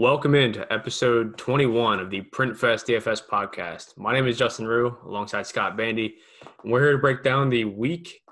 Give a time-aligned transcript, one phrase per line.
[0.00, 3.98] Welcome into episode 21 of the PrintFest DFS podcast.
[3.98, 6.14] My name is Justin Rue alongside Scott Bandy.
[6.62, 8.22] And we're here to break down the week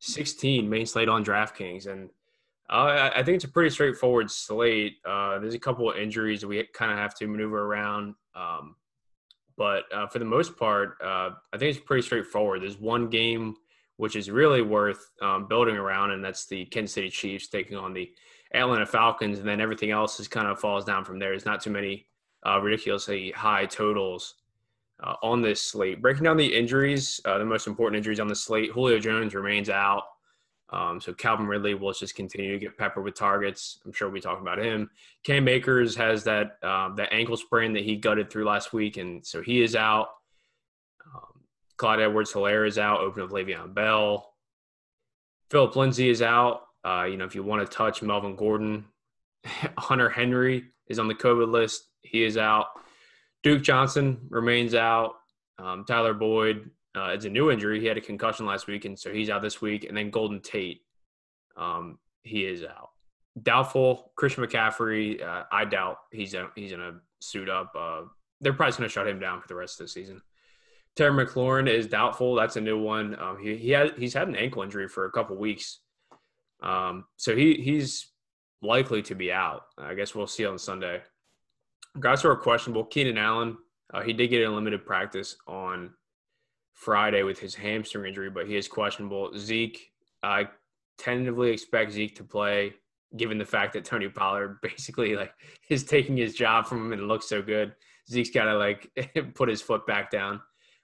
[0.00, 1.86] 16 main slate on DraftKings.
[1.86, 2.10] And
[2.68, 4.96] uh, I think it's a pretty straightforward slate.
[5.02, 8.16] Uh, there's a couple of injuries we kind of have to maneuver around.
[8.34, 8.76] Um,
[9.56, 12.60] but uh, for the most part, uh, I think it's pretty straightforward.
[12.60, 13.56] There's one game
[13.96, 17.94] which is really worth um, building around, and that's the Kansas City Chiefs taking on
[17.94, 18.10] the
[18.54, 21.30] Atlanta Falcons, and then everything else just kind of falls down from there.
[21.30, 22.06] There's not too many
[22.46, 24.34] uh, ridiculously high totals
[25.02, 26.00] uh, on this slate.
[26.00, 29.68] Breaking down the injuries, uh, the most important injuries on the slate: Julio Jones remains
[29.68, 30.04] out,
[30.70, 33.80] um, so Calvin Ridley will just continue to get peppered with targets.
[33.84, 34.90] I'm sure we'll be talking about him.
[35.24, 39.24] Cam Akers has that um, that ankle sprain that he gutted through last week, and
[39.24, 40.08] so he is out.
[41.14, 41.42] Um,
[41.76, 43.00] Clyde Edwards-Helaire is out.
[43.00, 44.32] Open of Le'Veon Bell.
[45.50, 46.63] Phillip Lindsay is out.
[46.84, 48.84] Uh, you know, if you want to touch Melvin Gordon,
[49.78, 51.88] Hunter Henry is on the COVID list.
[52.02, 52.66] He is out.
[53.42, 55.14] Duke Johnson remains out.
[55.58, 57.80] Um, Tyler Boyd, uh, it's a new injury.
[57.80, 59.84] He had a concussion last week, and so he's out this week.
[59.84, 60.82] And then Golden Tate,
[61.56, 62.90] um, he is out.
[63.40, 64.12] Doubtful.
[64.16, 67.72] Christian McCaffrey, uh, I doubt he's a, he's gonna suit up.
[67.78, 68.02] Uh,
[68.40, 70.22] they're probably gonna shut him down for the rest of the season.
[70.96, 72.34] Terry McLaurin is doubtful.
[72.34, 73.18] That's a new one.
[73.18, 75.80] Um, he he had he's had an ankle injury for a couple weeks.
[76.64, 78.08] Um, so he he's
[78.62, 79.62] likely to be out.
[79.78, 81.02] I guess we'll see on Sunday.
[82.00, 83.56] Guys who are questionable: Keenan Allen.
[83.92, 85.90] Uh, he did get a limited practice on
[86.72, 89.30] Friday with his hamstring injury, but he is questionable.
[89.36, 90.48] Zeke, I
[90.98, 92.72] tentatively expect Zeke to play,
[93.16, 95.32] given the fact that Tony Pollard basically like
[95.68, 97.74] is taking his job from him and looks so good.
[98.10, 98.90] Zeke's got to like
[99.34, 100.40] put his foot back down.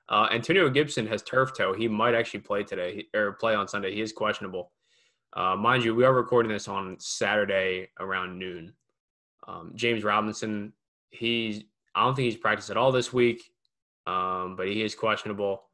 [0.08, 1.72] Uh, Antonio Gibson has turf toe.
[1.72, 3.94] He might actually play today or play on Sunday.
[3.94, 4.72] He is questionable.
[5.32, 8.72] Uh, mind you, we are recording this on Saturday around noon.
[9.46, 10.72] Um, James Robinson,
[11.10, 11.62] he's
[11.94, 13.42] I don't think he's practiced at all this week,
[14.06, 15.64] um, but he is questionable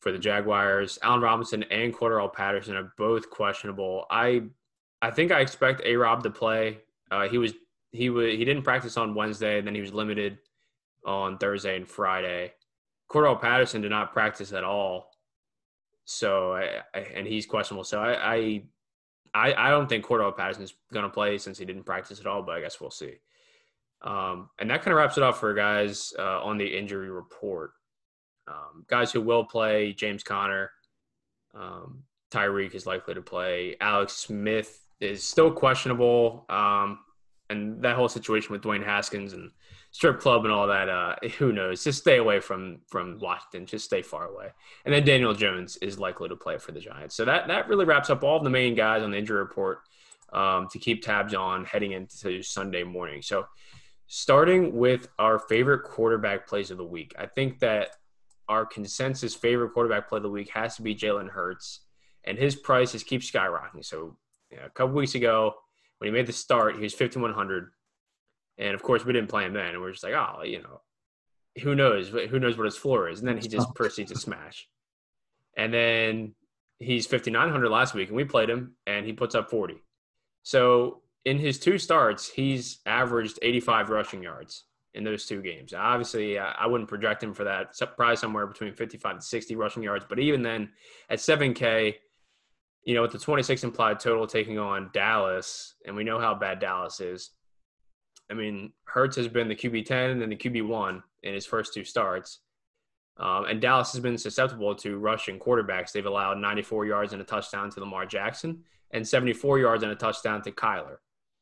[0.00, 0.98] for the Jaguars.
[1.02, 4.04] Allen Robinson and Cordarrelle Patterson are both questionable.
[4.10, 4.42] I
[5.00, 6.80] I think I expect A Rob to play.
[7.10, 7.54] Uh, he was
[7.92, 10.38] he was he didn't practice on Wednesday, and then he was limited
[11.06, 12.52] on Thursday and Friday.
[13.10, 15.09] Cordarrelle Patterson did not practice at all
[16.10, 17.84] so, I, I, and he's questionable.
[17.84, 18.62] So, I,
[19.34, 22.42] I, I don't think Cordarrelle Patterson's going to play since he didn't practice at all.
[22.42, 23.14] But I guess we'll see.
[24.02, 27.72] Um, and that kind of wraps it up for guys uh, on the injury report.
[28.48, 30.70] Um, guys who will play: James Conner,
[31.54, 33.76] um, Tyreek is likely to play.
[33.80, 36.44] Alex Smith is still questionable.
[36.48, 37.00] Um,
[37.50, 39.50] and that whole situation with Dwayne Haskins and
[39.90, 40.88] strip club and all that.
[40.88, 41.84] Uh, who knows?
[41.84, 43.66] Just stay away from from Washington.
[43.66, 44.48] Just stay far away.
[44.84, 47.14] And then Daniel Jones is likely to play for the Giants.
[47.14, 49.80] So that that really wraps up all of the main guys on the injury report
[50.32, 53.22] um, to keep tabs on heading into Sunday morning.
[53.22, 53.46] So
[54.06, 57.90] starting with our favorite quarterback plays of the week, I think that
[58.48, 61.82] our consensus favorite quarterback play of the week has to be Jalen Hurts,
[62.24, 63.84] and his price just keeps skyrocketing.
[63.84, 64.16] So
[64.50, 65.54] yeah, a couple weeks ago
[65.98, 67.70] when he made the start, he was 5100
[68.60, 69.70] and of course, we didn't play him then.
[69.70, 70.82] And we're just like, oh, you know,
[71.62, 72.10] who knows?
[72.10, 73.20] Who knows what his floor is?
[73.20, 73.72] And then he just oh.
[73.72, 74.68] proceeds to smash.
[75.56, 76.34] And then
[76.78, 79.82] he's 5,900 last week, and we played him, and he puts up 40.
[80.42, 85.72] So in his two starts, he's averaged 85 rushing yards in those two games.
[85.72, 87.74] Obviously, I wouldn't project him for that.
[87.96, 90.04] Probably somewhere between 55 and 60 rushing yards.
[90.08, 90.70] But even then,
[91.08, 91.94] at 7K,
[92.84, 96.58] you know, with the 26 implied total taking on Dallas, and we know how bad
[96.58, 97.30] Dallas is,
[98.30, 101.74] I mean, Hurts has been the QB 10 and the QB 1 in his first
[101.74, 102.40] two starts.
[103.16, 105.92] Um, and Dallas has been susceptible to rushing quarterbacks.
[105.92, 109.96] They've allowed 94 yards and a touchdown to Lamar Jackson and 74 yards and a
[109.96, 110.96] touchdown to Kyler.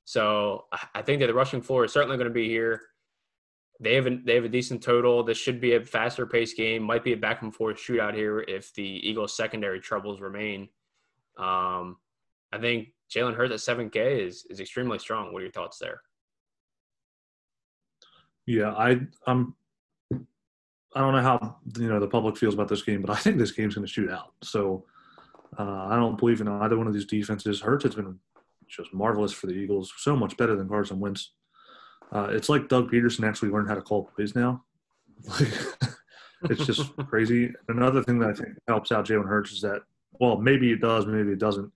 [0.05, 2.81] So I think that the rushing floor is certainly going to be here.
[3.81, 5.23] They have a, they have a decent total.
[5.23, 6.83] This should be a faster paced game.
[6.83, 10.63] Might be a back and forth shootout here if the Eagles' secondary troubles remain.
[11.37, 11.99] Um,
[12.51, 15.33] I think Jalen Hurts at 7K is is extremely strong.
[15.33, 16.01] What are your thoughts there?
[18.49, 19.55] Yeah, I I'm
[20.11, 23.37] I don't know how you know the public feels about this game, but I think
[23.37, 24.33] this game's going to shoot out.
[24.43, 24.87] So
[25.59, 27.61] uh, I don't believe in either one of these defenses.
[27.61, 28.19] Hurts has been
[28.67, 31.33] just marvelous for the Eagles, so much better than Carson Wentz.
[32.11, 34.65] Uh, it's like Doug Pederson actually learned how to call plays now.
[36.45, 37.53] it's just crazy.
[37.69, 39.83] Another thing that I think helps out Jalen Hurts is that,
[40.21, 41.71] well, maybe it does, maybe it doesn't.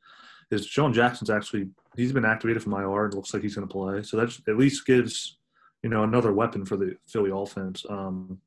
[0.50, 3.06] DeSean Jackson's actually he's been activated from IR.
[3.06, 5.36] It looks like he's going to play, so that at least gives
[5.82, 7.84] you know, another weapon for the Philly offense.
[7.88, 8.38] Um,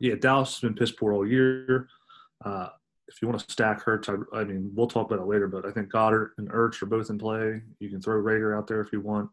[0.00, 1.88] yeah, Dallas has been piss poor all year.
[2.44, 2.68] Uh,
[3.08, 5.66] if you want to stack Hurts, I, I, mean, we'll talk about it later, but
[5.66, 7.60] I think Goedert and Ertz are both in play.
[7.78, 9.30] You can throw Reagor out there if you want.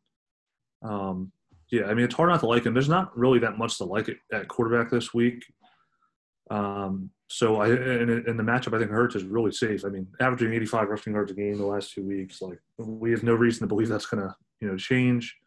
[0.83, 1.31] Um,
[1.71, 2.73] Yeah, I mean it's hard not to like him.
[2.73, 5.43] There's not really that much to like at quarterback this week.
[6.49, 9.85] Um, so I in, in the matchup, I think Hurts is really safe.
[9.85, 13.23] I mean, averaging 85 rushing yards a game the last two weeks, like we have
[13.23, 15.37] no reason to believe that's going to you know change.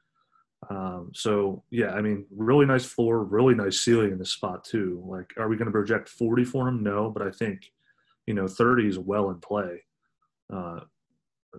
[0.71, 5.03] Um, so yeah, I mean, really nice floor, really nice ceiling in this spot too.
[5.07, 6.83] Like, are we going to project 40 for him?
[6.83, 7.71] No, but I think
[8.27, 9.83] you know 30 is well in play.
[10.53, 10.81] Uh,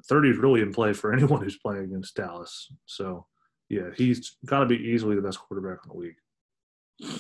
[0.08, 2.72] 30 is really in play for anyone who's playing against Dallas.
[2.86, 3.28] So
[3.70, 7.20] yeah, he's got to be easily the best quarterback in the league.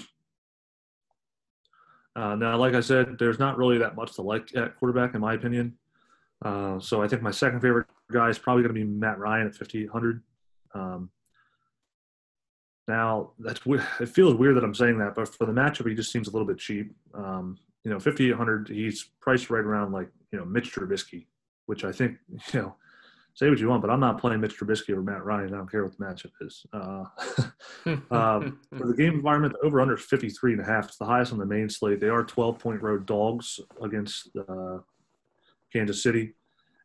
[2.15, 5.21] Uh, now, like I said, there's not really that much to like at quarterback, in
[5.21, 5.77] my opinion.
[6.43, 9.47] Uh, so I think my second favorite guy is probably going to be Matt Ryan
[9.47, 10.23] at 5,800.
[10.73, 11.09] Um,
[12.87, 13.61] now, that's
[13.99, 16.31] it feels weird that I'm saying that, but for the matchup, he just seems a
[16.31, 16.93] little bit cheap.
[17.13, 21.25] Um, you know, 5,800, he's priced right around like, you know, Mitch Trubisky,
[21.67, 22.17] which I think,
[22.53, 22.75] you know,
[23.33, 25.53] say what you want, but I'm not playing Mitch Trubisky over Matt Ryan.
[25.53, 26.65] I don't care what the matchup is.
[26.73, 27.03] Uh,
[28.11, 30.87] um, for the game environment, the over under 53 and a half.
[30.87, 31.99] It's the highest on the main slate.
[31.99, 34.79] They are 12 point road dogs against uh,
[35.71, 36.33] Kansas City.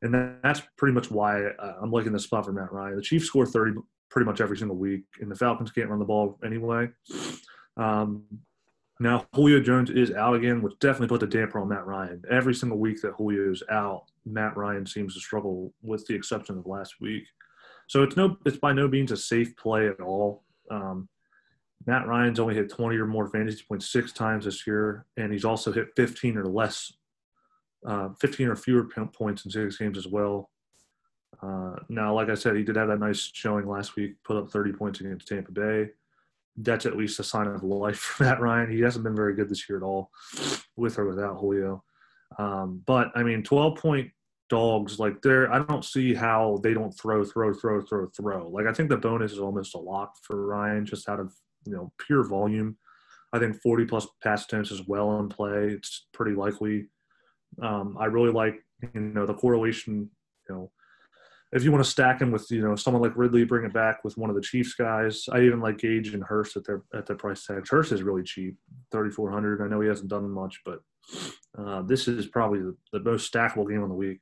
[0.03, 2.97] And that's pretty much why uh, I'm liking the spot for Matt Ryan.
[2.97, 3.81] The Chiefs score 30
[4.11, 6.89] pretty much every single week, and the Falcons can't run the ball anyway.
[7.77, 8.25] Um,
[8.99, 12.23] now, Julio Jones is out again, which definitely put the damper on Matt Ryan.
[12.31, 16.59] Every single week that Julio is out, Matt Ryan seems to struggle, with the exception
[16.59, 17.25] of last week.
[17.89, 20.45] So it's no, it's by no means a safe play at all.
[20.71, 21.09] Um,
[21.87, 25.47] Matt Ryan's only hit 20 or more fantasy points six times this year, and he's
[25.47, 26.93] also hit 15 or less,
[27.87, 30.51] uh, 15 or fewer points in six games as well.
[31.43, 34.51] Uh, now, like I said, he did have that nice showing last week, put up
[34.51, 35.91] 30 points against Tampa Bay
[36.57, 38.71] that's at least a sign of life for Matt Ryan.
[38.71, 40.11] He hasn't been very good this year at all,
[40.77, 41.83] with or without Julio.
[42.39, 44.11] Um, but I mean, 12 point
[44.49, 48.49] dogs, like they're, I don't see how they don't throw, throw, throw, throw, throw.
[48.49, 51.33] Like I think the bonus is almost a lock for Ryan, just out of
[51.67, 52.77] you know pure volume.
[53.33, 55.69] I think 40 plus pass attempts is well in play.
[55.69, 56.89] It's pretty likely.
[57.63, 58.57] Um, I really like
[58.95, 60.11] you know the correlation.
[60.49, 60.73] You know,
[61.53, 64.05] if you want to stack him with you know someone like Ridley, bring it back
[64.05, 65.29] with one of the Chiefs guys.
[65.33, 67.71] I even like Gage and Hurst at their at their price tags.
[67.71, 68.57] Hurst is really cheap,
[68.93, 69.61] thirty four hundred.
[69.61, 70.81] I know he hasn't done much, but
[71.59, 74.21] uh, this is probably the, the, most stackable game on the week.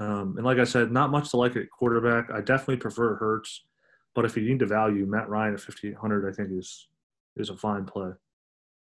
[0.00, 2.30] Um, and like I said, not much to like at quarterback.
[2.30, 3.64] I definitely prefer Hurts,
[4.14, 6.88] but if you need to value Matt Ryan at fifty eight hundred, I think is
[7.36, 8.10] is a fine play.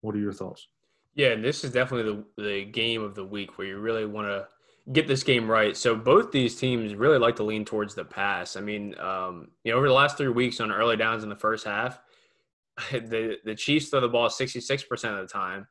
[0.01, 0.67] What are your thoughts?
[1.15, 4.27] Yeah, and this is definitely the the game of the week where you really want
[4.27, 4.47] to
[4.91, 5.77] get this game right.
[5.77, 8.57] So both these teams really like to lean towards the pass.
[8.57, 11.35] I mean, um, you know, over the last three weeks on early downs in the
[11.35, 11.99] first half,
[12.91, 15.67] the the Chiefs throw the ball 66% of the time,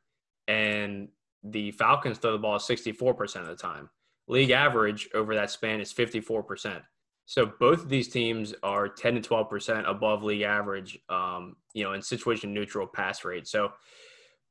[0.48, 1.08] and
[1.42, 3.90] the Falcons throw the ball 64% of the time.
[4.28, 6.80] League average over that span is 54%.
[7.26, 11.92] So both of these teams are 10 to 12% above league average, um, you know,
[11.92, 13.48] in situation neutral pass rate.
[13.48, 13.72] So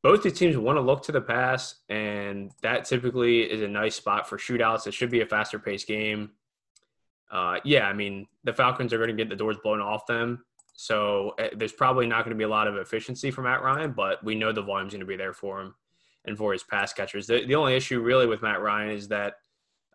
[0.04, 3.96] both these teams want to look to the pass, and that typically is a nice
[3.96, 4.88] spot for shootouts.
[4.88, 6.32] It should be a faster paced game.
[7.30, 10.44] Uh, yeah, I mean, the Falcons are going to get the doors blown off them.
[10.74, 13.92] So uh, there's probably not going to be a lot of efficiency for Matt Ryan,
[13.92, 15.76] but we know the volume's going to be there for him
[16.26, 17.28] and for his pass catchers.
[17.28, 19.36] The, the only issue really with Matt Ryan is that,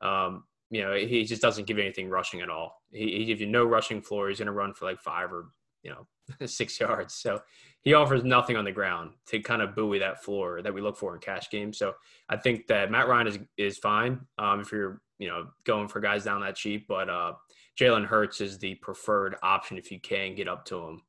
[0.01, 2.83] um, you know, he just doesn't give anything rushing at all.
[2.93, 4.29] He, he gives you no rushing floor.
[4.29, 5.47] He's going to run for like five or,
[5.83, 7.15] you know, six yards.
[7.15, 7.41] So
[7.87, 10.97] he offers nothing on the ground to kind of buoy that floor that we look
[10.97, 11.79] for in cash games.
[11.79, 11.95] So
[12.29, 16.01] I think that Matt Ryan is is fine um, if you're you know going for
[16.01, 17.35] guys down that cheap, but uh,
[17.81, 21.03] Jalen Hurts is the preferred option if you can get up to him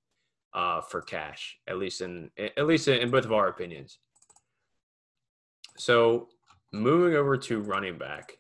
[0.54, 3.98] uh, for cash, at least in at least in both of our opinions.
[5.80, 6.28] So
[6.72, 8.38] moving over to running back.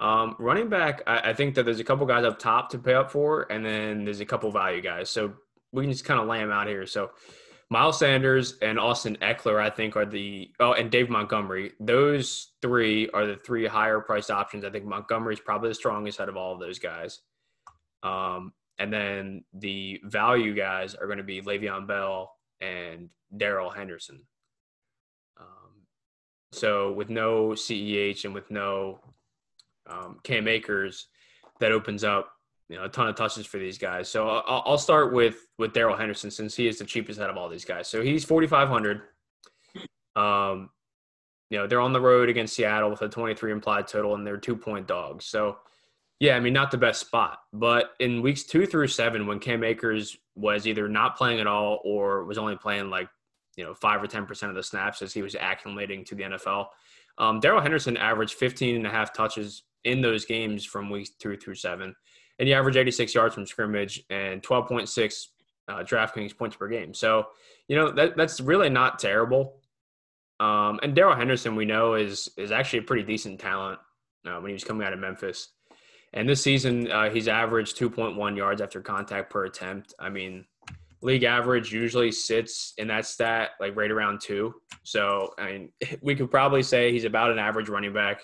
[0.00, 2.94] Um, running back, I, I, think that there's a couple guys up top to pay
[2.94, 5.08] up for, and then there's a couple value guys.
[5.08, 5.34] So
[5.72, 6.84] we can just kind of lay them out here.
[6.84, 7.12] So
[7.70, 11.72] Miles Sanders and Austin Ekeler, I think, are the oh, and Dave Montgomery.
[11.80, 14.64] Those three are the three higher priced options.
[14.64, 17.20] I think Montgomery is probably the strongest out of all of those guys.
[18.02, 24.20] Um, and then the value guys are going to be Le'Veon Bell and Darrell Henderson.
[25.40, 25.86] Um,
[26.52, 29.00] so with no CEH and with no
[29.88, 31.08] um, Cam Akers,
[31.60, 32.33] that opens up
[32.68, 34.08] you know a ton of touches for these guys.
[34.08, 37.36] So I'll, I'll start with with Darrell Henderson since he is the cheapest out of
[37.36, 37.88] all these guys.
[37.88, 39.02] So he's forty five hundred.
[40.16, 40.70] Um,
[41.50, 44.26] you know they're on the road against Seattle with a twenty three implied total, and
[44.26, 45.26] they're two point dogs.
[45.26, 45.58] So
[46.20, 49.62] yeah, I mean not the best spot, but in weeks two through seven, when Cam
[49.62, 53.08] Akers was either not playing at all or was only playing like
[53.56, 56.22] you know five or ten percent of the snaps as he was acclimating to the
[56.22, 56.66] NFL.
[57.18, 61.36] Um, Darrell Henderson averaged 15 and a half touches in those games from weeks two
[61.36, 61.94] through seven
[62.38, 65.26] and he averaged 86 yards from scrimmage and 12.6
[65.68, 66.94] uh, DraftKings points per game.
[66.94, 67.28] So,
[67.68, 69.56] you know, that, that's really not terrible.
[70.40, 73.78] Um, and Darrell Henderson, we know, is is actually a pretty decent talent
[74.26, 75.50] uh, when he was coming out of Memphis.
[76.12, 79.94] And this season, uh, he's averaged 2.1 yards after contact per attempt.
[79.98, 80.44] I mean,
[81.02, 84.54] league average usually sits in that stat like right around two.
[84.84, 85.72] So, I mean,
[86.02, 88.22] we could probably say he's about an average running back,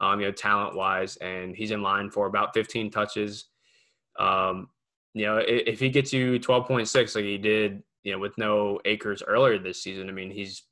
[0.00, 3.46] um, you know, talent wise, and he's in line for about 15 touches.
[4.18, 4.68] Um,
[5.14, 9.22] you know, if, he gets you 12.6 like he did, you know, with no Akers
[9.26, 10.62] earlier this season, I mean, he's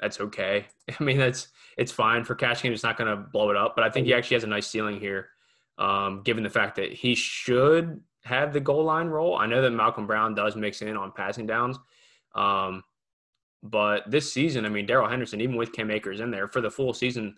[0.00, 0.66] that's okay.
[1.00, 2.72] I mean, that's it's fine for cash game.
[2.72, 4.66] It's not going to blow it up, but I think he actually has a nice
[4.66, 5.28] ceiling here,
[5.78, 9.36] um, given the fact that he should have the goal line role.
[9.36, 11.78] I know that Malcolm Brown does mix in on passing downs,
[12.34, 12.82] um,
[13.62, 16.70] but this season, I mean, Darrell Henderson, even with Cam Akers in there for the
[16.70, 17.36] full season,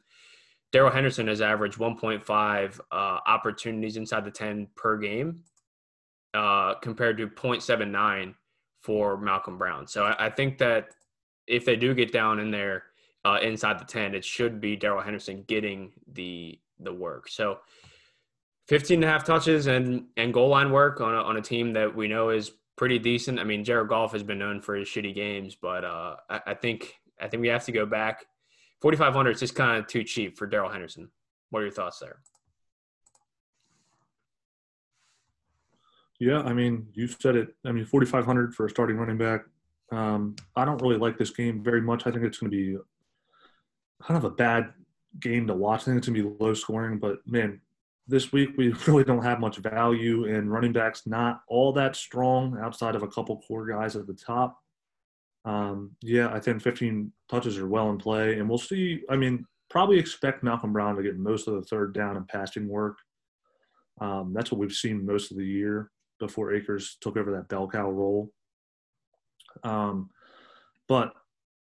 [0.74, 2.94] Darrell Henderson has averaged 1.5 uh,
[3.28, 5.44] opportunities inside the 10 per game,
[6.34, 8.34] uh, compared to 0.79
[8.80, 9.86] for Malcolm Brown.
[9.86, 10.88] So I, I think that
[11.46, 12.82] if they do get down in there
[13.24, 17.28] uh, inside the 10, it should be Darrell Henderson getting the the work.
[17.28, 17.58] So
[18.66, 21.74] 15 and a half touches and and goal line work on a, on a team
[21.74, 23.38] that we know is pretty decent.
[23.38, 26.54] I mean, Jared Goff has been known for his shitty games, but uh, I, I,
[26.54, 28.26] think I think we have to go back.
[28.84, 31.08] 4,500 is just kind of too cheap for Darrell Henderson.
[31.48, 32.18] What are your thoughts there?
[36.20, 37.54] Yeah, I mean, you said it.
[37.64, 39.46] I mean, 4,500 for a starting running back
[39.92, 42.06] um, I don't really like this game very much.
[42.06, 42.78] I think it's going to be
[44.02, 44.72] kind of a bad
[45.20, 45.82] game to watch.
[45.82, 47.60] I think it's going to be low scoring, but man,
[48.06, 52.58] this week we really don't have much value, and running backs not all that strong
[52.60, 54.60] outside of a couple core guys at the top.
[55.44, 59.02] Um, yeah, I think 15 touches are well in play, and we'll see.
[59.10, 62.68] I mean, probably expect Malcolm Brown to get most of the third down and passing
[62.68, 62.96] work.
[64.00, 67.68] Um, that's what we've seen most of the year before Akers took over that bell
[67.68, 68.30] cow role.
[69.62, 70.10] Um,
[70.88, 71.12] but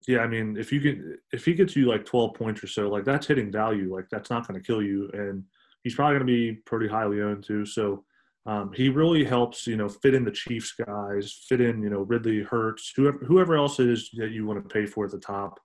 [0.06, 0.98] yeah, I mean, if you get
[1.32, 3.94] if he gets you like 12 points or so, like that's hitting value.
[3.94, 5.44] Like that's not going to kill you, and
[5.82, 7.64] he's probably going to be pretty highly owned too.
[7.64, 8.04] So
[8.44, 12.00] um, he really helps, you know, fit in the Chiefs guys, fit in, you know,
[12.00, 15.61] Ridley, Hurts, whoever whoever else is that you want to pay for at the top.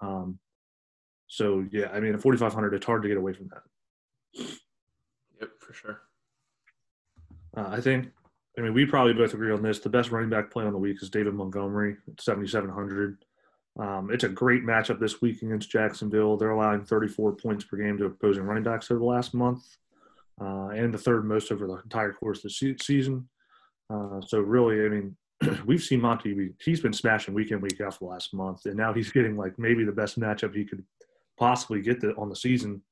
[0.00, 0.38] Um,
[1.26, 4.46] so yeah, I mean, at 4,500, it's hard to get away from that.
[5.40, 6.00] Yep, for sure.
[7.56, 8.08] Uh, I think
[8.58, 9.78] I mean, we probably both agree on this.
[9.78, 13.24] The best running back play on the week is David Montgomery at 7,700.
[13.78, 16.36] Um, it's a great matchup this week against Jacksonville.
[16.36, 19.62] They're allowing 34 points per game to opposing running backs over the last month,
[20.40, 23.28] uh, and the third most over the entire course of the season.
[23.90, 25.16] Uh, so really, I mean,
[25.66, 26.50] we've seen Monty.
[26.62, 29.36] He's been smashing week in week out for the last month, and now he's getting
[29.36, 30.84] like maybe the best matchup he could
[31.38, 32.82] possibly get the, on the season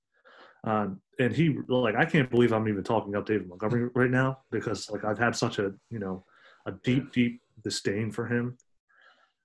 [0.67, 4.39] um, and he like I can't believe I'm even talking up David Montgomery right now
[4.51, 6.25] because like I've had such a you know
[6.67, 8.59] a deep deep disdain for him.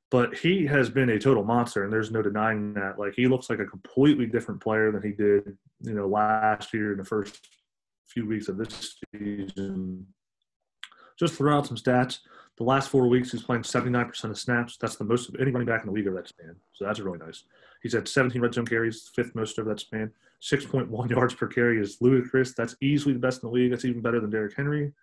[0.10, 3.00] But he has been a total monster, and there's no denying that.
[3.00, 6.92] Like he looks like a completely different player than he did, you know, last year
[6.92, 7.40] in the first
[8.12, 10.08] few weeks of this season.
[11.18, 12.20] Just throw out some stats.
[12.58, 14.78] The last four weeks, he's playing 79% of snaps.
[14.78, 16.56] That's the most of any running back in the league over that span.
[16.74, 17.44] So that's really nice.
[17.82, 20.12] He's had 17 red zone carries, fifth most over that span.
[20.42, 22.54] 6.1 yards per carry is ludicrous.
[22.54, 23.72] That's easily the best in the league.
[23.72, 24.94] That's even better than Derrick Henry.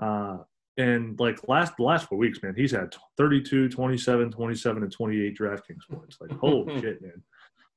[0.00, 0.38] Uh,
[0.78, 5.38] and like last the last four weeks, man, he's had 32, 27, 27, and 28
[5.38, 6.18] DraftKings points.
[6.20, 7.22] Like, holy shit, man.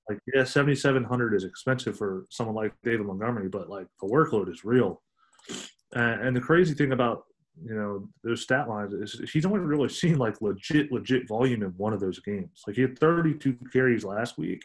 [0.10, 4.64] Like, yeah, 7,700 is expensive for someone like David Montgomery, but like the workload is
[4.64, 5.02] real.
[5.94, 7.24] and the crazy thing about
[7.64, 11.70] you know those stat lines is he's only really seen like legit legit volume in
[11.78, 12.64] one of those games.
[12.68, 14.62] Like he had 32 carries last week,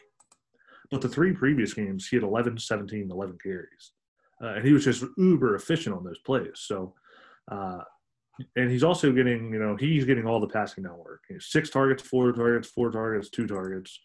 [0.91, 3.91] but the three previous games, he had 11, 17, 11 carries.
[4.43, 6.51] Uh, and he was just uber efficient on those plays.
[6.55, 6.93] So,
[7.49, 7.79] uh,
[8.55, 11.21] and he's also getting, you know, he's getting all the passing down work.
[11.39, 13.99] Six targets, four targets, four targets, two targets.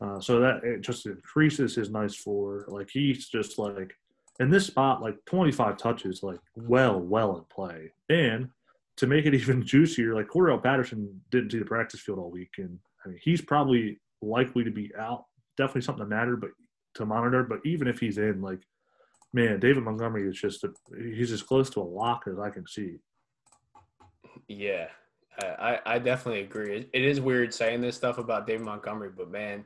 [0.00, 2.66] Uh, so that it just increases his nice floor.
[2.68, 3.96] Like he's just like
[4.40, 7.92] in this spot, like 25 touches, like well, well in play.
[8.10, 8.50] And
[8.96, 12.50] to make it even juicier, like Cordarrelle Patterson didn't see the practice field all week,
[12.58, 15.24] and I mean he's probably likely to be out
[15.56, 16.50] definitely something to matter, but
[16.94, 17.42] to monitor.
[17.42, 18.60] But even if he's in, like,
[19.32, 22.66] man, David Montgomery is just a, he's as close to a lock as I can
[22.66, 22.96] see.
[24.48, 24.88] Yeah,
[25.44, 26.88] I, I definitely agree.
[26.92, 29.64] It is weird saying this stuff about David Montgomery, but man,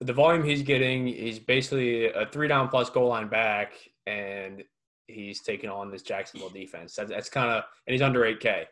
[0.00, 3.72] the volume he's getting, he's basically a three down plus goal line back,
[4.06, 4.62] and
[5.06, 6.94] he's taking on this Jacksonville defense.
[6.94, 8.66] That's, that's kind of, and he's under 8K.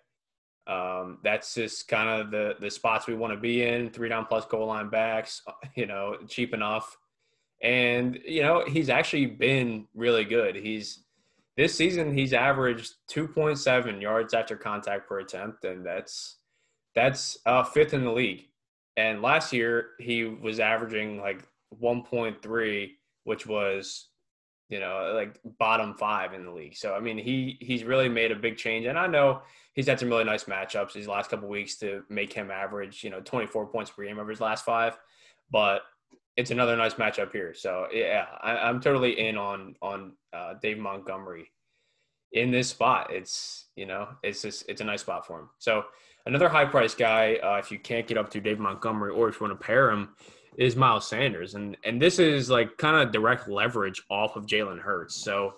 [0.67, 3.91] Um, that's just kind of the the spots we want to be in.
[3.91, 5.43] Three down plus goal line backs,
[5.75, 6.97] you know, cheap enough.
[7.63, 10.57] And you know, he's actually been really good.
[10.57, 11.04] He's
[11.57, 16.39] this season he's averaged 2.7 yards after contact per attempt, and that's
[16.95, 18.47] that's uh, fifth in the league.
[18.97, 21.47] And last year he was averaging like
[21.83, 22.91] 1.3,
[23.25, 24.09] which was
[24.69, 26.77] you know like bottom five in the league.
[26.77, 29.43] So I mean he he's really made a big change, and I know
[29.75, 33.11] he's had some really nice matchups these last couple weeks to make him average you
[33.11, 34.99] know 24 points per game over his last five,
[35.51, 35.83] but
[36.37, 37.55] it's another nice matchup here.
[37.55, 41.51] So yeah, I, am totally in on on uh, Dave Montgomery
[42.33, 43.13] in this spot.
[43.13, 45.51] It's you know it's just it's a nice spot for him.
[45.59, 45.85] So
[46.27, 49.41] another high price guy, uh, if you can't get up to Dave Montgomery or if
[49.41, 50.11] you want to pair him,
[50.57, 54.81] is Miles Sanders, and and this is like kind of direct leverage off of Jalen
[54.81, 55.15] Hurts.
[55.15, 55.55] So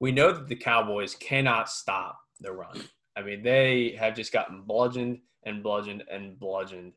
[0.00, 2.82] we know that the Cowboys cannot stop the run.
[3.16, 6.92] I mean, they have just gotten bludgeoned and bludgeoned and bludgeoned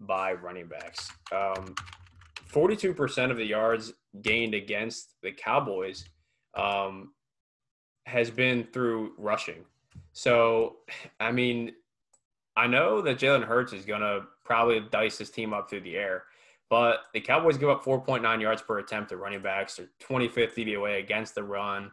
[0.00, 1.10] by running backs.
[1.32, 1.74] Um,
[2.52, 6.04] 42% of the yards gained against the Cowboys
[6.54, 7.12] um,
[8.06, 9.64] has been through rushing.
[10.12, 10.76] So,
[11.20, 11.72] I mean,
[12.56, 15.96] I know that Jalen Hurts is going to probably dice his team up through the
[15.96, 16.24] air,
[16.70, 19.76] but the Cowboys give up 4.9 yards per attempt to running backs.
[19.76, 21.92] They're 25th DVOA against the run.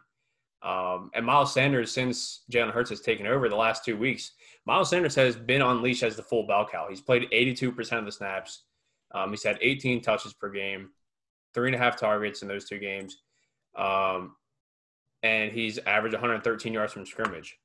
[0.62, 4.32] Um, and Miles Sanders, since Jalen Hurts has taken over the last two weeks,
[4.66, 6.86] Miles Sanders has been unleashed as the full bell cow.
[6.88, 8.64] He's played 82% of the snaps.
[9.14, 10.90] Um, he's had 18 touches per game,
[11.54, 13.18] three and a half targets in those two games.
[13.76, 14.34] Um,
[15.22, 17.56] and he's averaged 113 yards from scrimmage.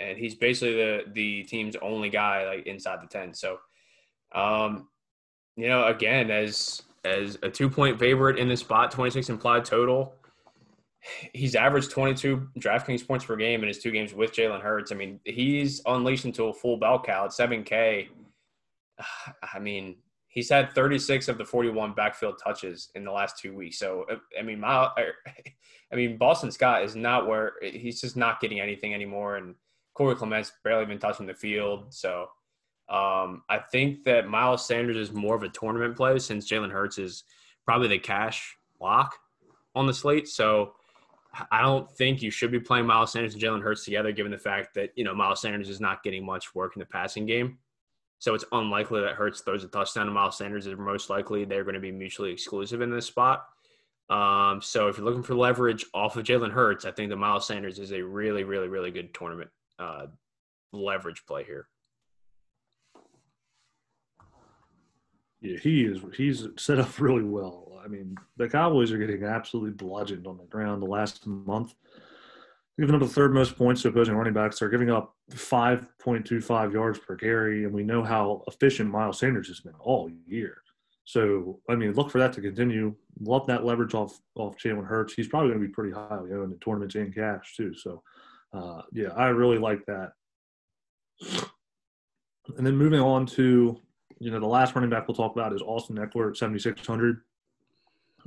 [0.00, 3.34] And he's basically the the team's only guy like inside the 10.
[3.34, 3.58] So,
[4.34, 4.88] um,
[5.56, 10.14] you know, again, as as a two point favorite in this spot, 26 implied total
[11.32, 14.92] he's averaged 22 DraftKings points per game in his two games with Jalen Hurts.
[14.92, 18.08] I mean, he's unleashed into a full bell cow at 7K.
[19.54, 19.96] I mean,
[20.28, 23.78] he's had 36 of the 41 backfield touches in the last two weeks.
[23.78, 24.06] So,
[24.38, 24.88] I mean, my,
[25.92, 29.36] I mean, Boston Scott is not where he's just not getting anything anymore.
[29.36, 29.54] And
[29.94, 31.92] Corey Clement's barely been touching the field.
[31.92, 32.28] So,
[32.88, 36.98] um, I think that Miles Sanders is more of a tournament play since Jalen Hurts
[36.98, 37.24] is
[37.64, 39.14] probably the cash lock
[39.74, 40.28] on the slate.
[40.28, 40.74] So,
[41.50, 44.38] I don't think you should be playing Miles Sanders and Jalen Hurts together, given the
[44.38, 47.58] fact that you know Miles Sanders is not getting much work in the passing game.
[48.18, 50.66] So it's unlikely that Hurts throws a touchdown to Miles Sanders.
[50.66, 53.46] Is most likely they're going to be mutually exclusive in this spot.
[54.10, 57.46] Um, so if you're looking for leverage off of Jalen Hurts, I think that Miles
[57.46, 60.06] Sanders is a really, really, really good tournament uh,
[60.72, 61.66] leverage play here.
[65.40, 65.98] Yeah, he is.
[66.14, 67.71] He's set up really well.
[67.84, 71.74] I mean, the Cowboys are getting absolutely bludgeoned on the ground the last month.
[72.78, 74.58] Giving up the third most points to opposing running backs.
[74.58, 79.60] They're giving up 5.25 yards per carry, and we know how efficient Miles Sanders has
[79.60, 80.62] been all year.
[81.04, 82.94] So, I mean, look for that to continue.
[83.20, 85.14] Love that leverage off off Jalen Hurts.
[85.14, 87.74] He's probably going to be pretty highly owned in tournaments and cash too.
[87.74, 88.02] So,
[88.52, 90.12] uh, yeah, I really like that.
[92.56, 93.78] And then moving on to,
[94.18, 97.20] you know, the last running back we'll talk about is Austin Ekeler at 7,600.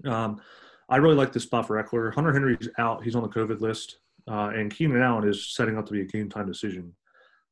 [0.06, 0.42] Um,
[0.90, 2.14] I really like this spot for Ekeler.
[2.14, 3.98] Hunter Henry's out; he's on the COVID list,
[4.30, 6.94] uh, and Keenan Allen is setting up to be a game time decision.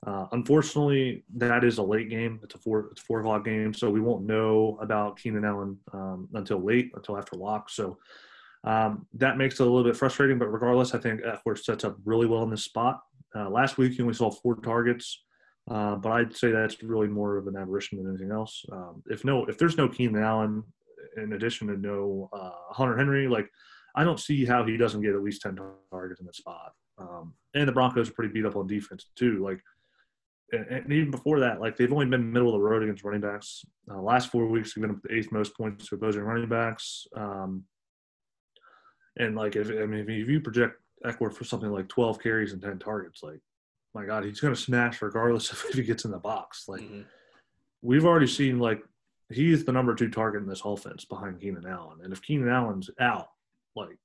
[0.05, 2.39] Uh, unfortunately, that is a late game.
[2.43, 5.79] It's a four it's a four o'clock game, so we won't know about Keenan Allen
[5.93, 7.69] um, until late, until after lock.
[7.69, 7.97] So
[8.65, 10.37] um, that makes it a little bit frustrating.
[10.37, 13.01] But regardless, I think Ekeler sets up really well in this spot.
[13.35, 15.23] Uh, last week, we saw four targets,
[15.71, 18.65] uh, but I'd say that's really more of an aberration than anything else.
[18.71, 20.63] Um, if no, if there's no Keenan Allen,
[21.17, 23.49] in addition to no uh, Hunter Henry, like
[23.95, 25.57] I don't see how he doesn't get at least ten
[25.91, 26.73] targets in the spot.
[26.97, 29.43] Um, and the Broncos are pretty beat up on defense too.
[29.43, 29.59] Like,
[30.51, 33.21] and, and, even before that, like they've only been middle of the road against running
[33.21, 33.63] backs.
[33.89, 37.07] Uh, last four weeks, they've been up the eighth most points to opposing running backs.
[37.15, 37.63] Um,
[39.17, 42.61] and like, if I mean, if you project Ekeler for something like twelve carries and
[42.61, 43.39] ten targets, like,
[43.93, 46.65] my God, he's going to smash regardless of if he gets in the box.
[46.67, 47.01] Like, mm-hmm.
[47.81, 48.81] we've already seen like
[49.33, 51.99] he's the number two target in this offense behind Keenan Allen.
[52.03, 53.29] And if Keenan Allen's out,
[53.75, 53.97] like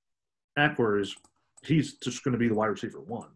[0.59, 1.17] Ekeler is,
[1.63, 3.31] he's just going to be the wide receiver one.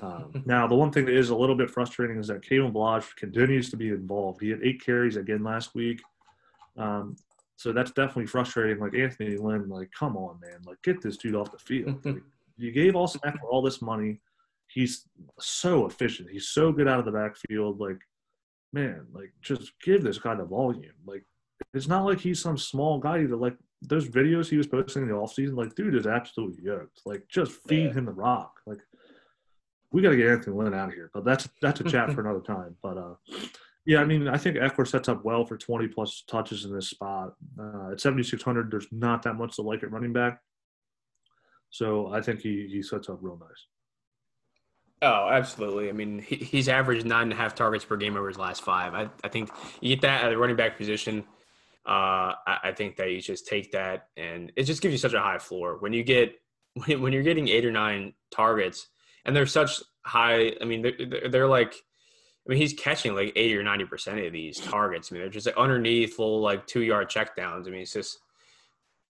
[0.00, 3.14] Um, now, the one thing that is a little bit frustrating is that Kalen Ballage
[3.16, 4.40] continues to be involved.
[4.40, 6.00] He had eight carries again last week.
[6.76, 7.16] Um,
[7.56, 8.78] so that's definitely frustrating.
[8.78, 11.98] Like Anthony Lynn, like, come on, man, like get this dude off the field.
[12.04, 12.22] like,
[12.56, 14.20] you gave Austin Ekeler all this money.
[14.68, 15.06] He's
[15.40, 16.28] so efficient.
[16.30, 17.80] He's so good out of the backfield.
[17.80, 17.98] Like
[18.72, 20.92] man, like just give this guy the volume.
[21.06, 21.24] Like
[21.74, 23.36] it's not like he's some small guy either.
[23.36, 27.00] Like those videos he was posting in the offseason, like dude is absolutely yoked.
[27.06, 27.92] Like just feed yeah.
[27.92, 28.52] him the rock.
[28.66, 28.80] Like
[29.92, 31.10] we got to get Anthony Lynn out of here.
[31.14, 32.76] But that's that's a chat for another time.
[32.82, 33.14] But uh,
[33.86, 36.90] yeah, I mean, I think Ekeler sets up well for 20 plus touches in this
[36.90, 37.34] spot.
[37.58, 40.40] Uh, at 7,600, there's not that much to like at running back.
[41.70, 43.66] So I think he he sets up real nice.
[45.00, 45.88] Oh, absolutely.
[45.88, 48.62] I mean, he, he's averaged nine and a half targets per game over his last
[48.62, 48.94] five.
[48.94, 51.24] I, I think you get that at the running back position.
[51.86, 55.14] Uh, I, I, think that you just take that, and it just gives you such
[55.14, 56.34] a high floor when you get
[56.86, 58.88] when, when you're getting eight or nine targets,
[59.24, 60.52] and they're such high.
[60.60, 64.32] I mean, they're, they're like, I mean, he's catching like eighty or ninety percent of
[64.32, 65.10] these targets.
[65.10, 67.66] I mean, they're just like underneath little like two yard checkdowns.
[67.66, 68.18] I mean, it's just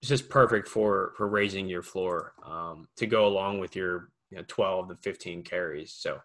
[0.01, 4.39] it's just perfect for for raising your floor um, to go along with your you
[4.39, 5.93] know 12 to 15 carries.
[5.93, 6.19] So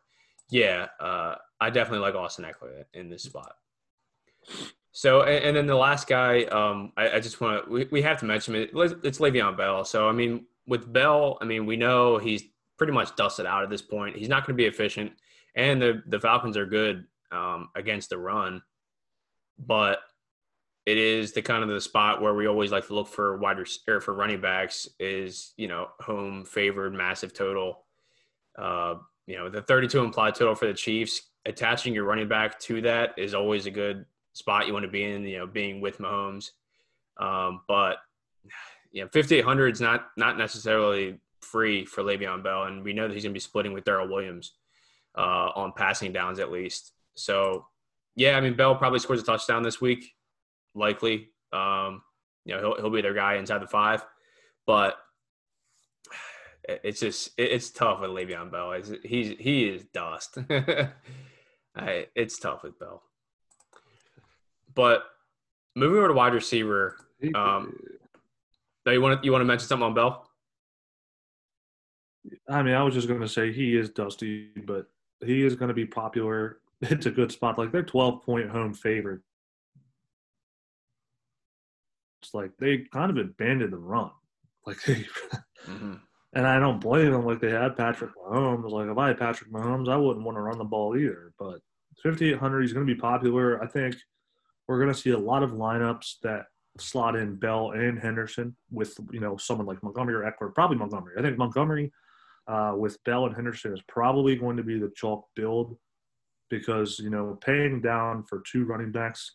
[0.49, 3.55] yeah, uh, I definitely like Austin Ekeler in this spot.
[4.91, 8.01] So and, and then the last guy, um, I, I, just want to we, we
[8.01, 8.71] have to mention it.
[8.73, 9.83] It's Le'Veon Bell.
[9.85, 12.43] So I mean, with Bell, I mean we know he's
[12.77, 14.15] pretty much dusted out at this point.
[14.15, 15.13] He's not going to be efficient,
[15.55, 18.61] and the the Falcons are good um, against the run,
[19.57, 19.99] but
[20.85, 23.65] it is the kind of the spot where we always like to look for wider
[23.87, 27.82] or for running backs is you know home favored massive total
[28.57, 32.81] uh, you know, the 32 implied total for the Chiefs, attaching your running back to
[32.81, 35.99] that is always a good spot you want to be in, you know, being with
[35.99, 36.51] Mahomes.
[37.17, 37.97] Um, but,
[38.91, 42.63] you know, 5,800 is not, not necessarily free for Le'Veon Bell.
[42.63, 44.53] And we know that he's going to be splitting with Darrel Williams
[45.17, 46.93] uh, on passing downs at least.
[47.15, 47.67] So,
[48.15, 50.13] yeah, I mean, Bell probably scores a touchdown this week,
[50.75, 51.29] likely.
[51.51, 52.01] Um,
[52.45, 54.05] you know, he'll, he'll be their guy inside the five.
[54.65, 54.97] But
[56.67, 58.73] it's just it's tough with Le'Veon Bell.
[59.03, 60.37] he's he is dust.
[61.75, 63.03] it's tough with Bell.
[64.73, 65.03] But
[65.75, 66.95] moving over to wide receiver,
[67.35, 67.77] um,
[68.87, 70.29] you want to you want to mention something on Bell?
[72.49, 74.87] I mean, I was just going to say he is dusty, but
[75.25, 76.57] he is going to be popular.
[76.85, 77.57] It's a good spot.
[77.57, 79.21] Like they're twelve point home favorite.
[82.21, 84.11] It's like they kind of abandoned the run.
[84.65, 85.05] Like they.
[85.65, 85.93] mm-hmm
[86.35, 87.25] and I don't blame them.
[87.25, 88.69] Like they had Patrick Mahomes.
[88.69, 91.33] Like if I had Patrick Mahomes, I wouldn't want to run the ball either.
[91.37, 91.59] But
[92.01, 93.61] 5800, he's going to be popular.
[93.63, 93.95] I think
[94.67, 96.45] we're going to see a lot of lineups that
[96.79, 100.53] slot in Bell and Henderson with you know someone like Montgomery or Ekeler.
[100.53, 101.15] Probably Montgomery.
[101.17, 101.91] I think Montgomery
[102.47, 105.77] uh, with Bell and Henderson is probably going to be the chalk build
[106.49, 109.31] because you know paying down for two running backs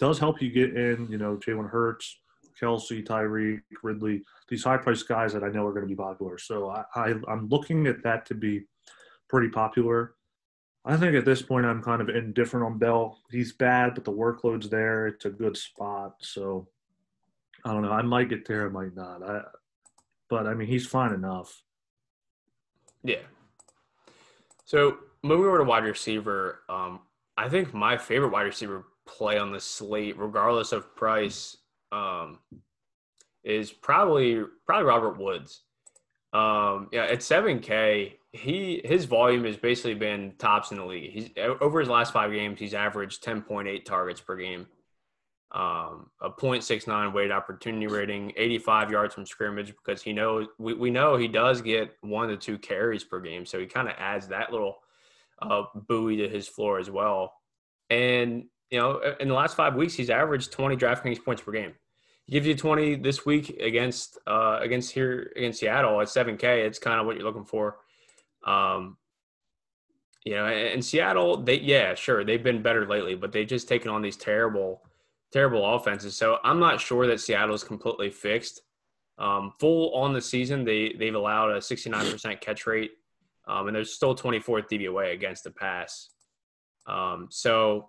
[0.00, 1.06] does help you get in.
[1.08, 2.18] You know Jalen Hurts,
[2.60, 6.38] Kelce, Tyreek, Ridley, these high priced guys that I know are going to be popular.
[6.38, 8.64] So I, I, I'm looking at that to be
[9.28, 10.14] pretty popular.
[10.84, 13.18] I think at this point I'm kind of indifferent on Bell.
[13.30, 15.06] He's bad, but the workload's there.
[15.06, 16.14] It's a good spot.
[16.20, 16.68] So
[17.64, 17.92] I don't know.
[17.92, 19.22] I might get there, I might not.
[19.22, 19.42] I,
[20.28, 21.62] but I mean, he's fine enough.
[23.04, 23.22] Yeah.
[24.64, 27.00] So moving over to wide receiver, um,
[27.36, 31.56] I think my favorite wide receiver play on the slate, regardless of price,
[31.92, 32.38] um,
[33.44, 35.62] is probably probably Robert Woods.
[36.32, 41.12] Um, yeah, at seven K, he his volume has basically been tops in the league.
[41.12, 44.66] He's over his last five games, he's averaged ten point eight targets per game,
[45.52, 50.72] um, a 0.69 weighted opportunity rating, eighty five yards from scrimmage because he knows we,
[50.72, 53.94] we know he does get one to two carries per game, so he kind of
[53.98, 54.78] adds that little
[55.42, 57.34] uh, buoy to his floor as well.
[57.90, 61.74] And you know, in the last five weeks, he's averaged twenty DraftKings points per game
[62.30, 66.64] gives you 20 this week against uh, against here against Seattle at 7K.
[66.64, 67.78] It's kind of what you're looking for.
[68.44, 68.96] Um,
[70.24, 73.90] you know, and Seattle, they yeah, sure, they've been better lately, but they've just taken
[73.90, 74.82] on these terrible,
[75.32, 76.16] terrible offenses.
[76.16, 78.60] So I'm not sure that Seattle is completely fixed.
[79.18, 82.92] Um, full on the season, they they've allowed a 69% catch rate,
[83.46, 86.10] um, and they're still 24th DVOA against the pass.
[86.86, 87.88] Um, so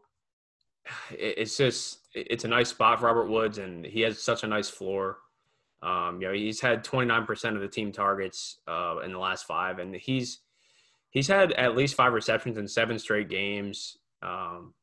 [1.12, 4.70] it's just it's a nice spot for Robert Woods, and he has such a nice
[4.70, 5.18] floor.
[5.82, 9.80] Um, you know, he's had 29% of the team targets uh, in the last five,
[9.80, 10.40] and he's
[11.10, 13.98] he's had at least five receptions in seven straight games.
[14.22, 14.74] Um,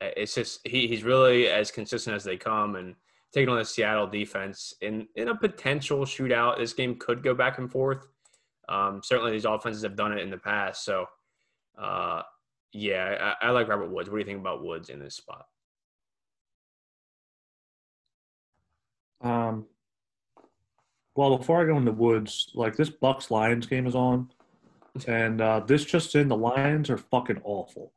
[0.00, 2.94] it's just he, he's really as consistent as they come, and
[3.32, 6.58] taking on the Seattle defense in in a potential shootout.
[6.58, 8.06] This game could go back and forth.
[8.68, 11.06] Um, certainly, these offenses have done it in the past, so.
[11.76, 12.22] Uh,
[12.72, 14.10] yeah, I, I like Robert Woods.
[14.10, 15.46] What do you think about Woods in this spot?
[19.20, 19.66] Um,
[21.14, 24.30] well, before I go in the Woods, like this Bucs Lions game is on,
[25.06, 27.92] and uh, this just in, the Lions are fucking awful.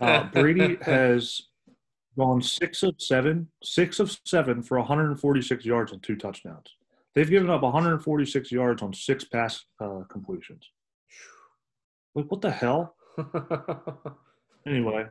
[0.00, 1.42] Uh, Brady has
[2.16, 6.76] gone six of seven, six of seven for 146 yards and two touchdowns.
[7.14, 10.70] They've given up 146 yards on six pass uh, completions.
[12.14, 12.94] Like what the hell?
[14.66, 15.06] anyway,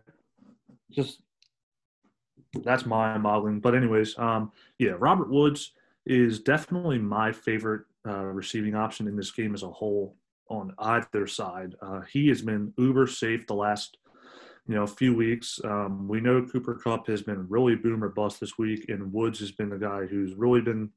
[0.91, 1.21] just
[2.63, 3.59] that's mind boggling.
[3.59, 5.71] But anyways, um, yeah, Robert Woods
[6.05, 10.15] is definitely my favorite uh, receiving option in this game as a whole
[10.49, 11.75] on either side.
[11.81, 13.97] Uh, he has been uber safe the last
[14.67, 15.59] you know few weeks.
[15.63, 19.39] Um, we know Cooper Kupp has been really boom or bust this week, and Woods
[19.39, 20.89] has been the guy who's really been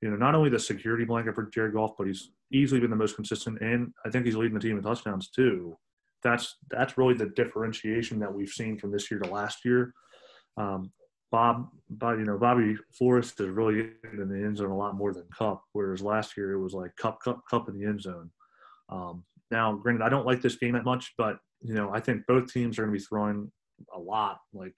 [0.00, 2.96] you know not only the security blanket for Jared Goff, but he's easily been the
[2.96, 5.76] most consistent, and I think he's leading the team in touchdowns too.
[6.22, 9.94] That's that's really the differentiation that we've seen from this year to last year.
[10.56, 10.92] Um,
[11.32, 15.14] Bob, Bob, you know, Bobby Forrest is really in the end zone a lot more
[15.14, 18.30] than Kupp, whereas last year it was like Kupp, Cup, Kupp in the end zone.
[18.90, 22.26] Um, now, granted, I don't like this game that much, but you know, I think
[22.26, 23.50] both teams are going to be throwing
[23.94, 24.40] a lot.
[24.52, 24.74] Like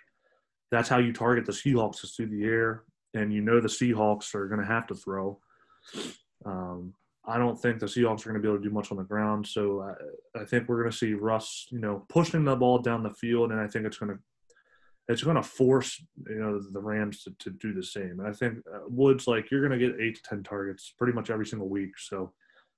[0.70, 4.32] that's how you target the Seahawks is through the air, and you know the Seahawks
[4.34, 5.38] are going to have to throw.
[6.46, 6.94] Um,
[7.26, 9.02] I don't think the Seahawks are going to be able to do much on the
[9.02, 12.78] ground, so I, I think we're going to see Russ, you know, pushing the ball
[12.78, 14.18] down the field, and I think it's going to
[15.08, 18.20] it's going to force you know the Rams to, to do the same.
[18.20, 21.12] And I think uh, Woods like you're going to get eight to ten targets pretty
[21.12, 21.98] much every single week.
[21.98, 22.32] So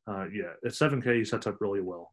[0.07, 2.13] uh, yeah, at seven K he sets up really well.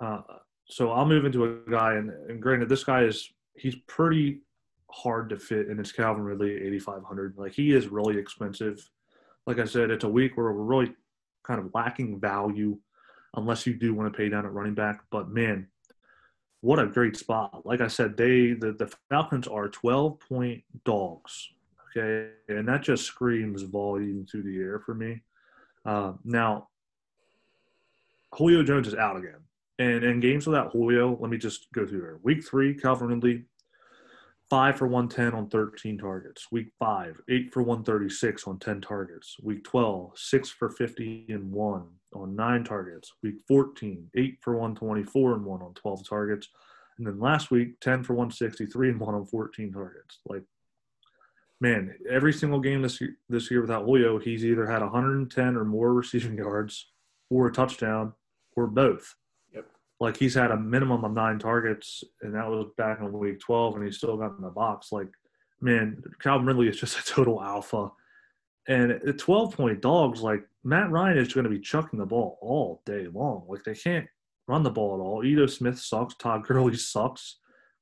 [0.00, 0.22] Uh,
[0.66, 4.42] so I'll move into a guy, and, and granted, this guy is he's pretty
[4.90, 7.34] hard to fit, and it's Calvin Ridley, eighty five hundred.
[7.36, 8.88] Like he is really expensive.
[9.46, 10.92] Like I said, it's a week where we're really
[11.42, 12.78] kind of lacking value,
[13.34, 15.02] unless you do want to pay down at running back.
[15.10, 15.68] But man,
[16.60, 17.64] what a great spot.
[17.64, 21.48] Like I said, they the, the Falcons are 12 point dogs.
[21.96, 22.30] Okay.
[22.48, 25.22] And that just screams volume through the air for me.
[25.84, 26.68] Uh, now,
[28.34, 29.40] Julio Jones is out again.
[29.78, 32.20] And in games without Julio, let me just go through here.
[32.24, 33.44] Week three, Calvin Ridley,
[34.50, 36.48] five for 110 on 13 targets.
[36.50, 39.36] Week five, eight for 136 on 10 targets.
[39.40, 43.12] Week 12, six for 50 and one on nine targets.
[43.22, 46.48] Week 14, eight for 124 and one on 12 targets.
[46.98, 50.18] And then last week, 10 for 163 and one on 14 targets.
[50.26, 50.42] Like,
[51.60, 55.64] man, every single game this year, this year without Julio, he's either had 110 or
[55.64, 56.88] more receiving yards
[57.30, 58.12] or a touchdown
[58.56, 59.14] or both.
[59.54, 59.66] Yep.
[60.00, 63.76] Like he's had a minimum of nine targets, and that was back in week 12,
[63.76, 64.90] and he's still got in the box.
[64.90, 65.08] Like,
[65.60, 67.90] man, Calvin Ridley is just a total alpha.
[68.68, 72.38] And at 12 point dogs, like Matt Ryan is going to be chucking the ball
[72.42, 73.44] all day long.
[73.48, 74.06] Like they can't
[74.46, 75.24] run the ball at all.
[75.24, 76.14] Ito Smith sucks.
[76.14, 77.38] Todd Gurley sucks.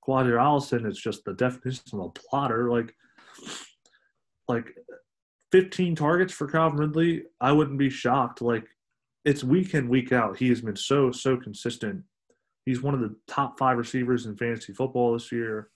[0.06, 2.70] Qadree Ollison is just the definition of a plotter.
[2.70, 2.94] Like,
[4.48, 4.76] like
[5.52, 8.40] 15 targets for Calvin Ridley, I wouldn't be shocked.
[8.40, 8.66] Like,
[9.24, 10.38] it's week in, week out.
[10.38, 12.04] He has been so, so consistent.
[12.64, 15.70] He's one of the top five receivers in fantasy football this year.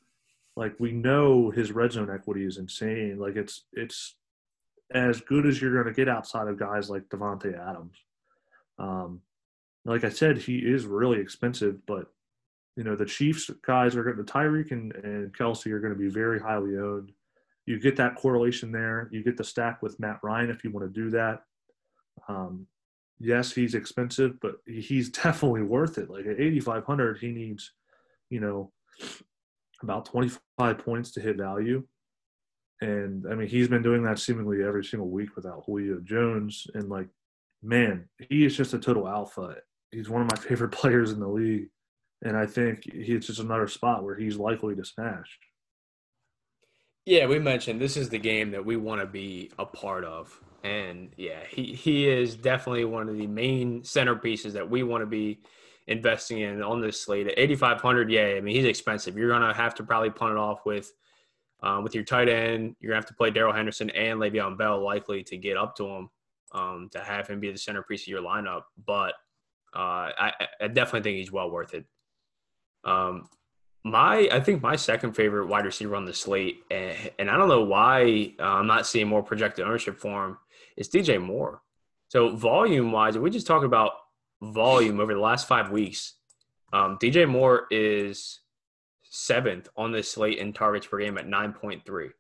[0.57, 3.19] Like, we know his red zone equity is insane.
[3.19, 4.17] Like, it's, it's,
[4.93, 7.97] as good as you're going to get outside of guys like Davante Adams.
[8.79, 9.21] Um,
[9.85, 12.07] like I said, he is really expensive, but
[12.77, 15.99] you know the Chiefs guys are going to Tyreek and, and Kelce are going to
[15.99, 17.13] be very highly owned.
[17.67, 19.09] You get that correlation there.
[19.13, 21.43] You get the stack with Matt Ryan if you want to do that.
[22.29, 22.67] Um,
[23.19, 26.11] yes, he's expensive, but he's definitely worth it.
[26.11, 27.73] Like at 8,500, he needs,
[28.29, 28.73] you know,
[29.83, 31.85] about 25 points to hit value.
[32.81, 36.67] And I mean, he's been doing that seemingly every single week without Julio Jones.
[36.75, 37.09] And like,
[37.63, 39.57] man, he is just a total alpha.
[39.91, 41.69] He's one of my favorite players in the league.
[42.23, 45.39] And I think he's just another spot where he's likely to smash.
[47.07, 50.39] Yeah, we mentioned this is the game that we want to be a part of.
[50.63, 55.07] And yeah, he, he is definitely one of the main centerpieces that we want to
[55.07, 55.41] be
[55.87, 57.27] investing in on this slate.
[57.27, 59.17] At 8,500, yeah, I mean, he's expensive.
[59.17, 60.91] You're going to have to probably punt it off with–
[61.63, 64.83] um, with your tight end, you're gonna have to play Darrell Henderson and Le'Veon Bell
[64.83, 66.11] likely to get up to him
[66.53, 68.63] um, to have him be the centerpiece of your lineup.
[68.87, 69.15] But
[69.75, 71.85] uh, I, I, definitely think he's well worth it.
[72.85, 73.29] Um,
[73.85, 77.49] my I think my second favorite wide receiver on the slate, and, and I don't
[77.49, 80.39] know why uh, I'm not seeing more projected ownership for him,
[80.77, 81.63] is DJ Moore.
[82.09, 83.93] So volume wise, we just talk about
[84.43, 86.15] volume over the last five weeks,
[86.73, 88.40] um, DJ Moore is
[89.11, 92.11] seventh on this slate in targets per game at 9.3.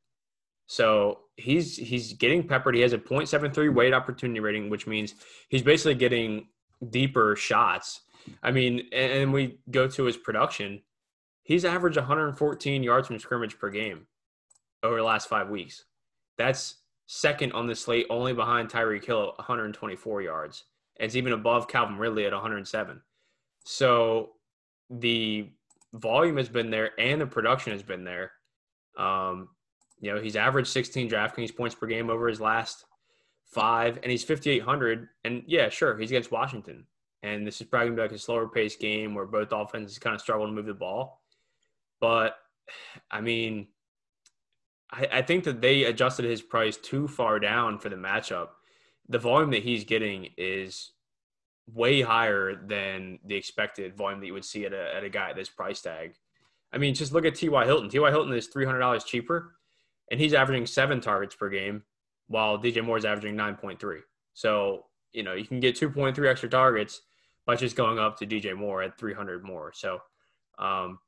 [0.66, 2.74] So he's he's getting peppered.
[2.74, 5.14] He has a 0.73 weight opportunity rating, which means
[5.48, 6.48] he's basically getting
[6.90, 8.02] deeper shots.
[8.42, 10.82] I mean, and we go to his production.
[11.42, 14.06] He's averaged 114 yards from scrimmage per game
[14.82, 15.84] over the last five weeks.
[16.38, 16.76] That's
[17.06, 20.64] second on the slate, only behind Tyreek Hill at 124 yards.
[20.96, 23.00] It's even above Calvin Ridley at 107.
[23.64, 24.30] So
[24.90, 25.48] the
[25.92, 28.32] volume has been there and the production has been there.
[28.96, 29.48] Um,
[30.00, 32.84] you know, he's averaged 16 DraftKings points per game over his last
[33.46, 35.08] five, and he's 5,800.
[35.24, 36.86] And yeah, sure, he's against Washington.
[37.22, 39.98] And this is probably going to be like a slower paced game where both offenses
[39.98, 41.20] kind of struggle to move the ball.
[42.00, 42.36] But,
[43.10, 43.68] I mean,
[44.90, 48.48] I, I think that they adjusted his price too far down for the matchup.
[49.08, 50.92] The volume that he's getting is
[51.74, 55.30] way higher than the expected volume that you would see at a, at a guy
[55.30, 56.14] at this price tag.
[56.72, 57.64] I mean, just look at T.Y.
[57.64, 57.88] Hilton.
[57.88, 58.10] T.Y.
[58.10, 59.56] Hilton is $300 cheaper,
[60.10, 61.82] and he's averaging seven targets per game,
[62.28, 64.00] while DJ Moore is averaging 9.3.
[64.34, 67.02] So, you know, you can get 2.3 extra targets
[67.46, 69.72] by just going up to DJ Moore at 300 more.
[69.74, 70.00] So,
[70.58, 70.98] um,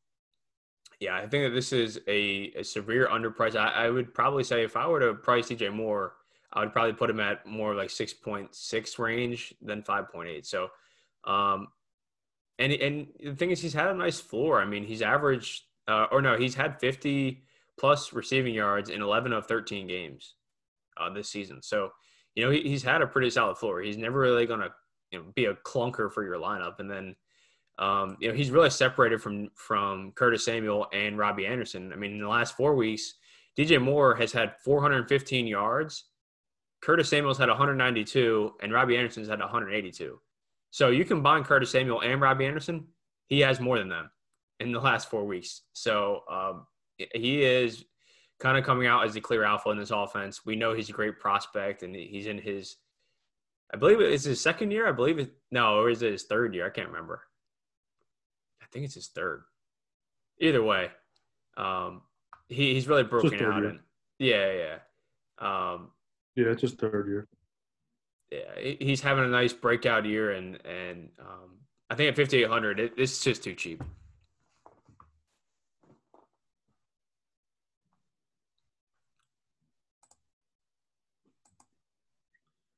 [0.99, 3.57] yeah, I think that this is a, a severe underprice.
[3.57, 6.15] I, I, would probably say if I were to price DJ Moore,
[6.53, 10.45] I would probably put him at more like 6.6 range than 5.8.
[10.45, 10.69] So,
[11.25, 11.69] um,
[12.59, 14.61] and and the thing is, he's had a nice floor.
[14.61, 17.43] I mean, he's averaged, uh, or no, he's had 50
[17.79, 20.35] plus receiving yards in 11 of 13 games
[20.99, 21.63] uh, this season.
[21.63, 21.91] So,
[22.35, 23.81] you know, he, he's had a pretty solid floor.
[23.81, 24.71] He's never really going to
[25.11, 26.79] you know, be a clunker for your lineup.
[26.79, 27.17] And then,
[27.79, 31.93] um, you know, he's really separated from from Curtis Samuel and Robbie Anderson.
[31.93, 33.15] I mean, in the last four weeks,
[33.59, 36.05] DJ Moore has had 415 yards.
[36.83, 40.21] Curtis Samuel's had 192, and Robbie Anderson's had 182.
[40.71, 42.87] So you combine Curtis Samuel and Robbie Anderson,
[43.29, 44.11] he has more than them
[44.59, 45.63] in the last four weeks.
[45.73, 46.67] So um,
[47.15, 47.85] he is
[48.41, 50.45] kind of coming out as the clear alpha in this offense.
[50.45, 52.77] We know he's a great prospect, and he's in his,
[53.73, 54.89] I believe it's his second year.
[54.89, 55.33] I believe it.
[55.53, 56.67] No, or is it his third year?
[56.67, 57.23] I can't remember.
[58.61, 59.45] I think it's his third.
[60.41, 60.91] Either way,
[61.57, 62.03] um,
[62.49, 63.63] he, he's really broken out.
[63.63, 63.79] And
[64.19, 64.79] yeah, yeah.
[65.39, 65.92] Um,
[66.37, 67.29] yeah, it's his third year
[68.33, 71.59] yeah, he's having a nice breakout year, and and um,
[71.91, 73.83] I think at 5800, it, it's just too cheap.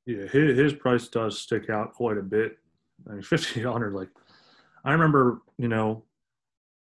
[0.07, 2.59] Yeah, his, his price does stick out quite a bit.
[3.09, 4.09] I mean, 5800, like,
[4.85, 6.05] I remember, you know,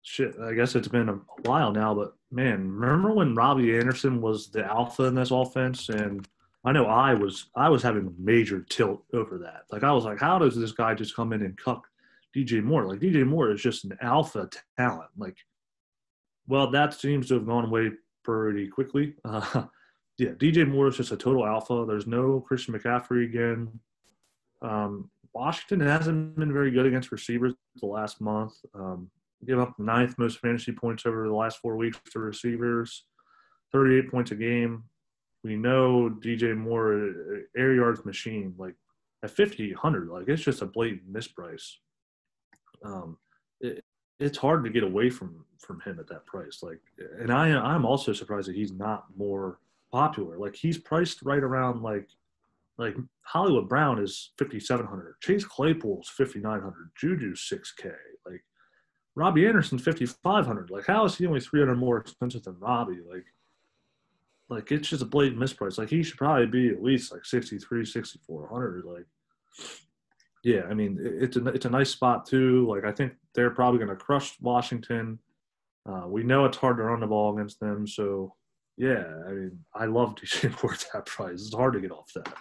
[0.02, 4.50] shit, I guess it's been a while now, but man, remember when Robbie Anderson was
[4.50, 6.26] the alpha in this offense and–
[6.64, 9.64] I know I was I was having a major tilt over that.
[9.72, 11.88] Like I was like, how does this guy just come in and cuck
[12.36, 12.86] DJ Moore?
[12.86, 14.48] Like DJ Moore is just an alpha
[14.78, 15.10] talent.
[15.18, 15.38] Like,
[16.48, 17.92] well, that seems to have gone away
[18.24, 19.16] pretty quickly.
[19.26, 19.64] Uh,
[20.20, 21.86] yeah, DJ Moore is just a total alpha.
[21.88, 23.80] There's no Christian McCaffrey again.
[24.62, 28.54] Um, Washington hasn't been very good against receivers the last month.
[28.76, 29.10] Um,
[29.48, 33.06] give up ninth most fantasy points over the last four weeks to receivers,
[33.72, 34.84] 38 points a game
[35.44, 37.12] we know DJ Moore
[37.58, 38.76] air yards machine like
[39.24, 41.76] at 5000 like it's just a blatant misprice.
[42.84, 43.18] Um
[43.60, 43.84] it,
[44.20, 46.80] it's hard to get away from from him at that price like
[47.20, 49.60] and i i'm also surprised that he's not more
[49.92, 50.38] popular.
[50.38, 52.08] Like he's priced right around like
[52.78, 57.94] like hollywood brown is 5700 chase claypool's 5900 juju 6k
[58.26, 58.44] like
[59.16, 63.02] robbie Anderson 5500 like how is he only 300 more expensive than robbie?
[63.08, 63.26] Like
[64.52, 65.78] like it's just a blatant misprice.
[65.78, 68.84] Like he should probably be at least like 63, 6400.
[68.84, 69.06] Like,
[70.44, 72.68] yeah, I mean it's a it's a nice spot too.
[72.68, 75.20] Like I think they're probably going to crush Washington.
[75.90, 78.36] Uh, we know it's hard to run the ball against them, so
[78.78, 81.46] yeah, I mean I love DJ Moore at that price.
[81.46, 82.34] It's hard to get off that.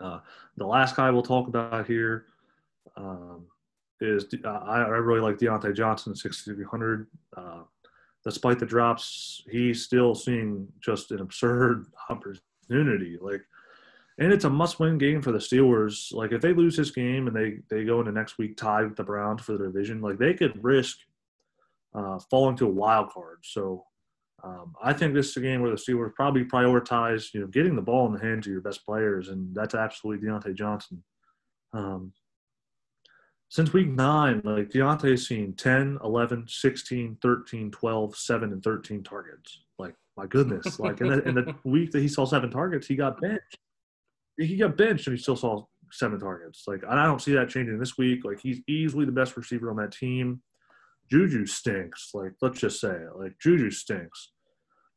[0.00, 0.20] Uh,
[0.56, 2.26] the last guy we'll talk about here
[2.96, 3.46] um,
[4.00, 7.06] is uh, I, I, really like Diontae Johnson, 6,300.
[7.34, 7.62] Uh,
[8.26, 13.16] despite the drops, he's still seeing just an absurd opportunity.
[13.20, 13.40] Like,
[14.18, 16.12] and it's a must-win game for the Steelers.
[16.12, 18.96] Like, if they lose this game and they they go into next week tied with
[18.96, 20.98] the Browns for the division, like they could risk
[21.94, 23.38] uh, falling to a wild card.
[23.42, 23.84] So,
[24.42, 27.76] um, I think this is a game where the Steelers probably prioritize, you know, getting
[27.76, 31.04] the ball in the hands of your best players, and that's absolutely Diontae Johnson.
[31.72, 32.12] Um,
[33.56, 39.62] since week nine, like Diontae's seen 10, 11, 16, 13, 12, 7, and 13 targets.
[39.78, 40.78] Like, my goodness.
[40.78, 43.56] Like, in the, in the week that he saw seven targets, he got benched.
[44.38, 46.64] He got benched and he still saw seven targets.
[46.66, 48.26] Like, I don't see that changing this week.
[48.26, 50.42] Like, he's easily the best receiver on that team.
[51.10, 52.10] Juju stinks.
[52.12, 53.16] Like, let's just say it.
[53.16, 54.32] Like, Juju stinks.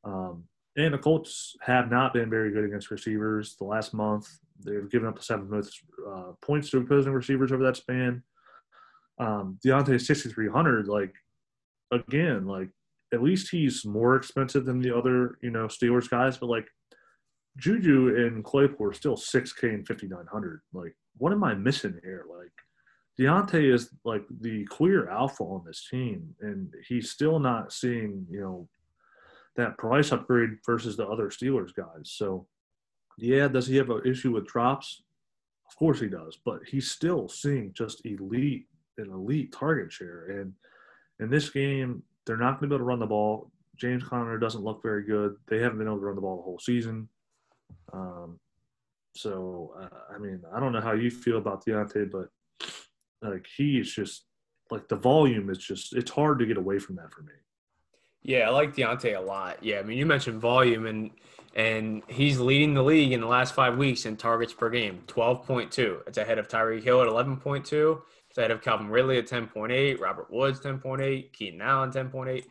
[0.03, 0.43] Um,
[0.75, 4.27] and the Colts have not been very good against receivers the last month.
[4.65, 8.21] They've given up the seventh most uh, points to opposing receivers over that span
[9.19, 11.13] um, Diontae 6,300, like,
[11.91, 12.69] again, like,
[13.13, 16.67] at least he's more expensive than the other, you know, Steelers guys, but like,
[17.57, 20.61] Juju and Claypool are still 6K and 5,900.
[20.73, 22.25] Like, what am I missing here?
[22.29, 22.51] Like,
[23.19, 28.39] Diontae is like the clear alpha on this team, and he's still not seeing, you
[28.39, 28.69] know,
[29.57, 32.11] that price upgrade versus the other Steelers guys.
[32.11, 32.47] So,
[33.17, 35.03] yeah, does he have an issue with drops?
[35.67, 38.67] Of course he does, but he's still seeing just elite
[38.99, 40.39] an elite target share.
[40.39, 40.53] And
[41.19, 43.51] in this game, they're not going to be able to run the ball.
[43.75, 45.35] James Conner doesn't look very good.
[45.47, 47.07] They haven't been able to run the ball the whole season.
[47.93, 48.39] Um,
[49.15, 52.29] so uh, I mean, I don't know how you feel about Diontae, but
[53.21, 54.25] like he is just
[54.69, 57.33] like the volume is just it's hard to get away from that for me.
[58.21, 59.63] Yeah, I like Diontae a lot.
[59.63, 61.11] Yeah, I mean, you mentioned volume, and
[61.55, 65.45] and he's leading the league in the last five weeks in targets per game, twelve
[65.45, 66.01] point two.
[66.05, 68.01] It's ahead of Tyreek Hill at eleven point two.
[68.29, 71.61] It's ahead of Calvin Ridley at ten point eight, Robert Woods ten point eight, Keenan
[71.61, 72.45] Allen ten point eight.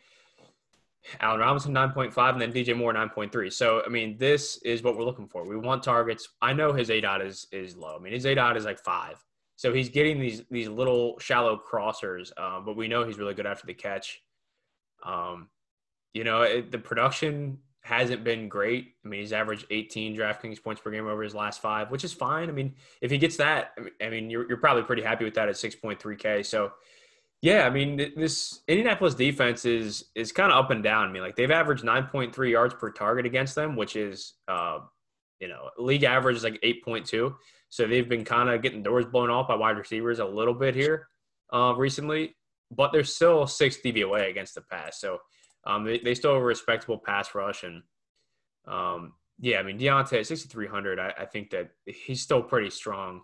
[1.20, 3.52] Allen Robinson 9.5 and then DJ Moore 9.3.
[3.52, 5.46] So I mean, this is what we're looking for.
[5.46, 6.28] We want targets.
[6.42, 7.96] I know his A dot is is low.
[7.96, 9.24] I mean, his A dot is like five.
[9.56, 13.46] So he's getting these these little shallow crossers, um, but we know he's really good
[13.46, 14.20] after the catch.
[15.02, 15.48] Um,
[16.12, 17.58] you know, it, the production
[17.88, 18.92] hasn't been great.
[19.02, 22.12] I mean, he's averaged 18 DraftKings points per game over his last five, which is
[22.12, 22.50] fine.
[22.50, 23.72] I mean, if he gets that,
[24.02, 26.44] I mean, you're, you're probably pretty happy with that at 6.3K.
[26.44, 26.72] So
[27.40, 31.08] yeah, I mean, this Indianapolis defense is is kind of up and down.
[31.08, 34.80] I mean, like they've averaged 9.3 yards per target against them, which is, uh,
[35.40, 37.34] you know, league average is like 8.2.
[37.70, 40.74] So they've been kind of getting doors blown off by wide receivers a little bit
[40.74, 41.08] here
[41.52, 42.36] uh, recently,
[42.70, 45.00] but they're still six DVOA against the pass.
[45.00, 45.18] So
[45.68, 47.62] um, they, they still have a respectable pass rush.
[47.62, 47.82] And
[48.66, 53.20] um, yeah, I mean, Diontae at 6,300, I, I think that he's still pretty strong.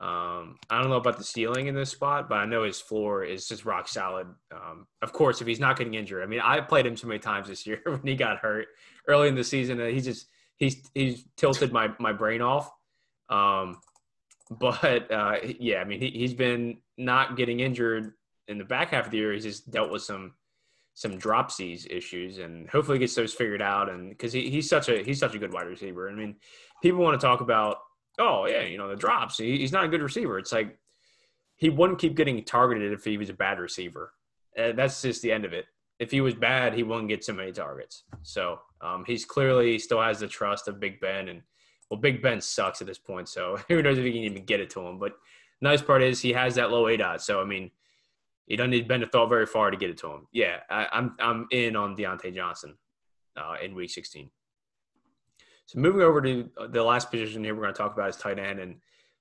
[0.00, 3.24] Um, I don't know about the ceiling in this spot, but I know his floor
[3.24, 4.26] is just rock solid.
[4.52, 7.20] Um, of course, if he's not getting injured, I mean, I played him so many
[7.20, 8.66] times this year when he got hurt
[9.06, 9.78] early in the season.
[9.78, 10.26] He just
[10.56, 12.70] he's he's tilted my my brain off.
[13.28, 13.80] Um,
[14.50, 18.12] but uh, yeah, I mean, he, he's been not getting injured
[18.46, 19.32] in the back half of the year.
[19.32, 20.34] He's just dealt with some
[20.98, 23.88] some dropsies issues, and hopefully gets those figured out.
[23.88, 26.10] And because he, he's such a he's such a good wide receiver.
[26.10, 26.34] I mean,
[26.82, 27.76] people want to talk about
[28.18, 29.38] oh yeah, you know the drops.
[29.38, 30.40] He, he's not a good receiver.
[30.40, 30.76] It's like
[31.54, 34.12] he wouldn't keep getting targeted if he was a bad receiver.
[34.58, 35.66] Uh, that's just the end of it.
[36.00, 38.02] If he was bad, he wouldn't get so many targets.
[38.22, 41.42] So um, he's clearly still has the trust of Big Ben, and
[41.92, 43.28] well, Big Ben sucks at this point.
[43.28, 44.98] So who knows if he can even get it to him?
[44.98, 45.12] But
[45.60, 47.22] nice part is he has that low A dot.
[47.22, 47.70] So I mean,
[48.48, 50.26] he doesn't need to throw very far to get it to him.
[50.32, 52.76] Yeah, I, I'm, I'm in on Diontae Johnson
[53.36, 54.30] uh, in Week 16.
[55.66, 58.38] So moving over to the last position here, we're going to talk about is tight
[58.38, 58.76] end, and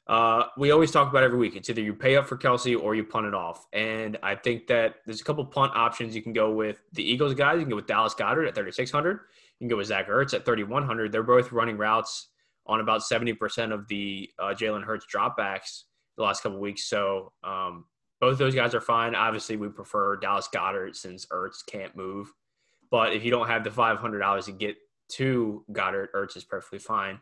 [0.07, 1.57] uh, we always talk about every week.
[1.57, 4.67] It's either you pay up for Kelce or you punt it off, and I think
[4.67, 6.15] that there's a couple punt options.
[6.15, 7.55] You can go with the Eagles guys.
[7.55, 9.11] You can go with Dallas Goedert at 3,600.
[9.11, 9.19] You
[9.59, 11.11] can go with Zach Ertz at 3,100.
[11.11, 12.29] They're both running routes
[12.65, 15.83] on about 70% of the uh, Jalen Hurts dropbacks
[16.15, 16.85] the last couple weeks.
[16.85, 17.83] So um,
[18.19, 19.15] both those guys are fine.
[19.15, 22.31] Obviously, we prefer Dallas Goedert since Ertz can't move.
[22.89, 24.77] But if you don't have the $500 to get
[25.13, 27.19] to Goedert, Ertz is perfectly fine.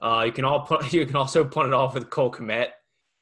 [0.00, 2.68] Uh, you can all put, you can also punt it off with Cole Kmet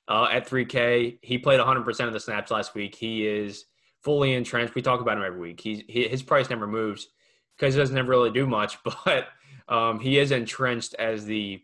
[0.09, 1.19] uh, at 3K.
[1.23, 2.95] He played 100% of the snaps last week.
[2.95, 3.65] He is
[4.03, 4.75] fully entrenched.
[4.75, 5.61] We talk about him every week.
[5.61, 7.09] He's, he, his price never moves
[7.57, 9.29] because he doesn't ever really do much, but
[9.69, 11.61] um, he is entrenched as the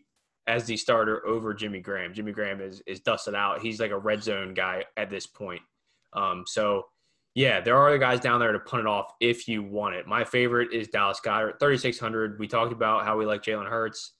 [0.47, 2.13] as the starter over Jimmy Graham.
[2.13, 3.61] Jimmy Graham is is dusted out.
[3.61, 5.61] He's like a red zone guy at this point.
[6.13, 6.85] Um, so
[7.35, 10.05] yeah, there are guys down there to punt it off if you want it.
[10.05, 12.37] My favorite is Dallas Goedert, 3,600.
[12.37, 14.13] We talked about how we like Jalen Hurts,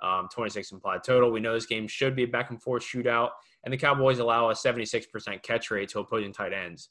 [0.00, 1.32] um, 26 implied total.
[1.32, 3.30] We know this game should be a back and forth shootout,
[3.64, 6.90] and the Cowboys allow a 76% catch rate to opposing tight ends.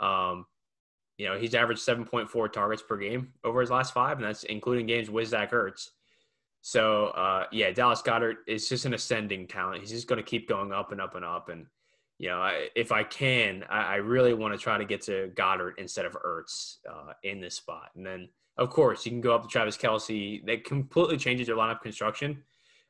[0.00, 0.44] Um,
[1.16, 4.86] you know, he's averaged 7.4 targets per game over his last five, and that's including
[4.86, 5.88] games with Zach Ertz.
[6.62, 9.80] So, uh, yeah, Dallas Goedert is just an ascending talent.
[9.80, 11.48] He's just going to keep going up and up and up.
[11.48, 11.66] And
[12.18, 15.30] you know, I, if I can, I, I, really want to try to get to
[15.34, 17.90] Goedert instead of Ertz uh, in this spot.
[17.94, 20.44] And then, of course, you can go up to Travis Kelce.
[20.46, 22.42] That completely changes your lineup construction.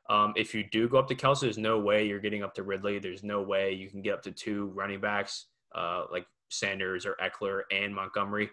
[0.08, 2.62] Um, if you do go up to Kelce, there's no way you're getting up to
[2.62, 3.00] Ridley.
[3.00, 7.16] There's no way you can get up to two running backs uh, like Sanders or
[7.20, 8.50] Ekeler and Montgomery.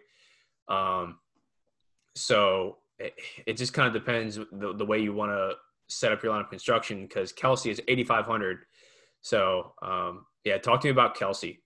[0.67, 1.19] Um,
[2.15, 2.77] so
[3.45, 5.53] it, just kind of depends the, the way you want to
[5.87, 8.59] set up your lineup construction because Kelce is 8,500.
[9.21, 11.57] So um, yeah, talk to me about Kelce.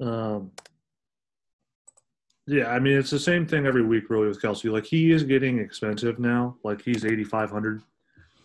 [0.00, 0.52] um,
[2.46, 4.70] yeah, I mean it's the same thing every week, really, with Kelce.
[4.70, 6.56] Like he is getting expensive now.
[6.64, 7.82] Like he's eighty five hundred,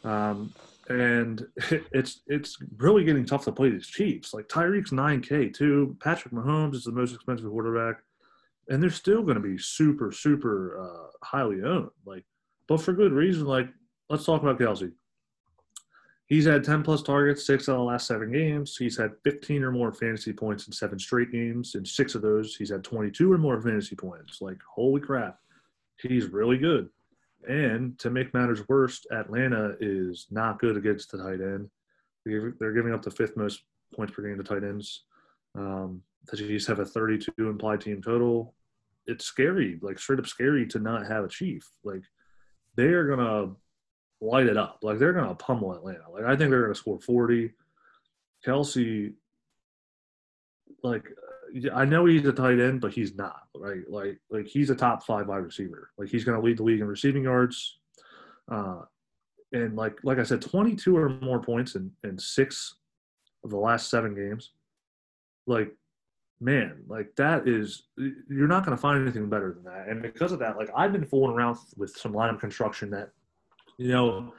[0.03, 0.53] um,
[0.89, 1.45] and
[1.91, 4.33] it's it's really getting tough to play these Chiefs.
[4.33, 5.95] Like Tyreek's nine K too.
[6.01, 8.01] Patrick Mahomes is the most expensive quarterback,
[8.69, 11.89] and they're still going to be super super uh, highly owned.
[12.05, 12.25] Like,
[12.67, 13.45] but for good reason.
[13.45, 13.67] Like,
[14.09, 14.91] let's talk about Kelce.
[16.27, 18.75] He's had 10 plus targets, six out of the last seven games.
[18.75, 21.75] He's had 15 or more fantasy points in seven straight games.
[21.75, 24.41] In six of those, he's had 22 or more fantasy points.
[24.41, 25.39] Like, holy crap.
[26.01, 26.89] He's really good.
[27.47, 31.69] And to make matters worse, Atlanta is not good against the tight end.
[32.25, 33.61] They're giving up the fifth most
[33.95, 35.05] points per game to tight ends.
[35.55, 38.53] Um, the Chiefs have a 32 implied team total.
[39.05, 41.65] It's scary, like straight up scary to not have a Chief.
[41.85, 42.03] Like
[42.75, 43.53] they are gonna
[44.19, 44.79] light it up.
[44.83, 46.09] Like they're gonna pummel Atlanta.
[46.11, 47.51] Like I think they're gonna score 40.
[48.45, 49.13] Kelce,
[50.83, 51.05] like
[51.73, 53.89] I know he's a tight end, but he's not right.
[53.89, 55.91] Like like he's a top five wide receiver.
[55.97, 57.79] Like he's going to lead the league in receiving yards,
[58.51, 58.81] uh,
[59.53, 62.75] and like like I said, 22 or more points in in six
[63.43, 64.51] of the last seven games.
[65.45, 65.73] Like
[66.39, 69.87] man, like that is you're not going to find anything better than that.
[69.87, 73.11] And because of that, like I've been fooling around with some lineup construction that
[73.77, 74.33] you know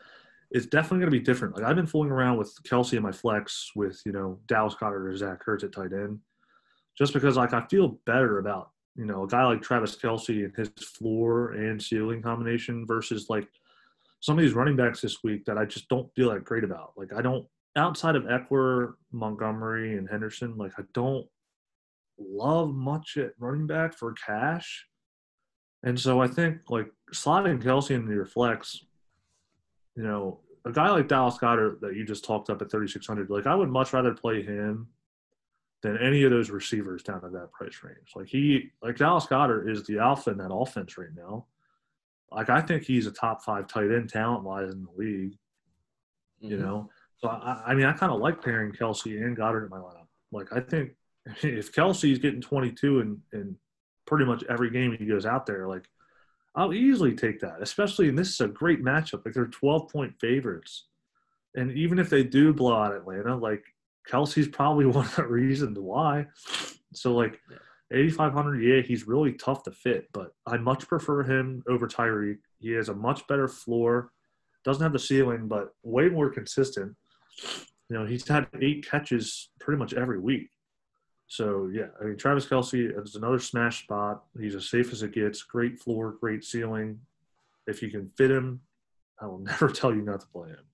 [0.50, 1.56] it's definitely going to be different.
[1.56, 5.06] Like I've been fooling around with Kelce in my flex with you know Dallas Goedert
[5.06, 6.20] or Zach Ertz at tight end
[6.98, 10.54] just because like I feel better about you know a guy like Travis Kelce and
[10.56, 13.48] his floor and ceiling combination versus like
[14.20, 16.92] some of these running backs this week that I just don't feel that great about.
[16.96, 17.46] Like I don't
[17.76, 21.26] outside of Ekeler, Montgomery, and Henderson, like I don't
[22.18, 24.86] love much at running back for cash.
[25.84, 28.84] And so I think like slotting Kelce into your flex,
[29.94, 33.46] you know, a guy like Dallas Goedert that you just talked up at 3,600, like
[33.46, 34.88] I would much rather play him
[35.82, 38.12] than any of those receivers down at that price range.
[38.16, 41.46] Like he, like Dallas Goedert is the alpha in that offense right now.
[42.30, 45.36] Like I think he's a top five tight end talent wise in the league.
[46.42, 46.50] Mm-hmm.
[46.50, 49.70] You know, so I, I mean, I kind of like pairing Kelce and Goedert in
[49.70, 50.06] my lineup.
[50.32, 50.92] Like I think
[51.42, 53.56] if Kelce's getting 22 in, in
[54.06, 55.88] pretty much every game he goes out there, like
[56.54, 57.60] I'll easily take that.
[57.60, 59.24] Especially, and this is a great matchup.
[59.24, 60.86] Like they're 12 point favorites,
[61.54, 63.64] and even if they do blow out Atlanta, like
[64.10, 66.26] Kelce's probably one of the reasons why.
[66.94, 67.40] So like
[67.92, 72.38] 8,500, yeah, he's really tough to fit, but I much prefer him over Tyreek.
[72.58, 74.10] He has a much better floor,
[74.64, 76.94] doesn't have the ceiling, but way more consistent.
[77.88, 80.50] You know, he's had eight catches pretty much every week.
[81.28, 84.24] So yeah, I mean Travis Kelce is another smash spot.
[84.40, 85.42] He's as safe as it gets.
[85.42, 87.00] Great floor, great ceiling.
[87.66, 88.62] If you can fit him,
[89.20, 90.64] I will never tell you not to play him.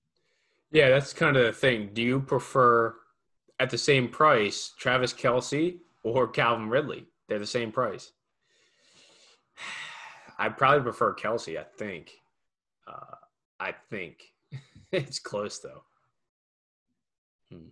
[0.70, 1.90] Yeah, that's kind of the thing.
[1.92, 2.94] Do you prefer
[3.58, 7.06] at the same price, Travis Kelce or Calvin Ridley.
[7.28, 8.12] They're the same price.
[10.38, 11.58] I probably prefer Kelce.
[11.58, 12.10] I think.
[12.86, 13.16] Uh,
[13.60, 14.22] I think
[14.92, 15.84] it's close though.
[17.50, 17.68] Hmm.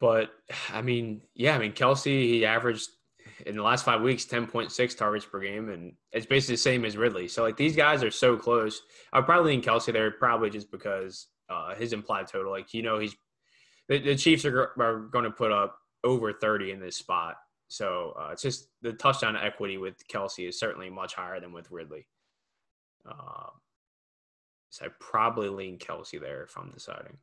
[0.00, 0.30] But
[0.72, 2.06] I mean, yeah, I mean Kelce.
[2.06, 2.88] He averaged
[3.46, 6.96] in the last five weeks, 10.6 targets per game, and it's basically the same as
[6.96, 7.28] Ridley.
[7.28, 8.82] So like these guys are so close.
[9.12, 12.98] I'd probably lean Kelce there, probably just because uh, his implied total, like you know,
[12.98, 13.14] he's
[13.88, 17.36] the, the Chiefs are, are going to put up over 30 in this spot.
[17.68, 21.70] So uh, it's just the touchdown equity with Kelce is certainly much higher than with
[21.70, 22.06] Ridley.
[23.08, 23.50] Uh,
[24.70, 27.18] so I probably lean Kelce there if I'm deciding.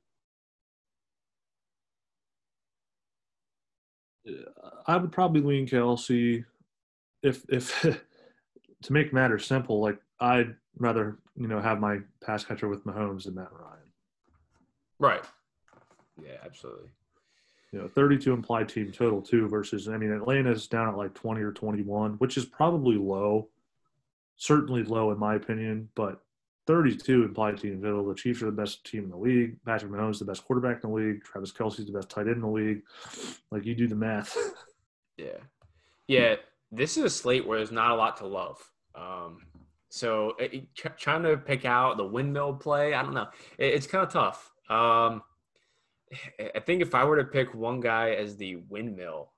[4.86, 6.46] I would probably lean Kelce.
[7.24, 7.82] If if
[8.84, 13.26] to make matters simple, like I'd rather you know have my pass catcher with Mahomes
[13.26, 13.80] than Matt Ryan.
[15.00, 15.24] Right.
[16.22, 16.90] Yeah, absolutely.
[17.72, 21.42] You know, 32 implied team total too versus I mean Atlanta's down at like 20
[21.42, 23.50] or 21, which is probably low.
[24.38, 26.22] Certainly low in my opinion, but
[26.68, 28.06] 32 implied team total.
[28.06, 29.58] The Chiefs are the best team in the league.
[29.66, 31.24] Patrick Mahomes is the best quarterback in the league.
[31.24, 32.82] Travis Kelce's the best tight end in the league.
[33.52, 34.38] Like you do the math.
[35.18, 35.38] yeah,
[36.08, 36.36] yeah.
[36.72, 38.58] This is a slate where there's not a lot to love.
[38.94, 39.40] Um,
[39.90, 43.28] so it, trying to pick out the windmill play, I don't know.
[43.58, 44.52] It, it's kind of tough.
[44.70, 45.24] Um,
[46.56, 49.32] I think if I were to pick one guy as the windmill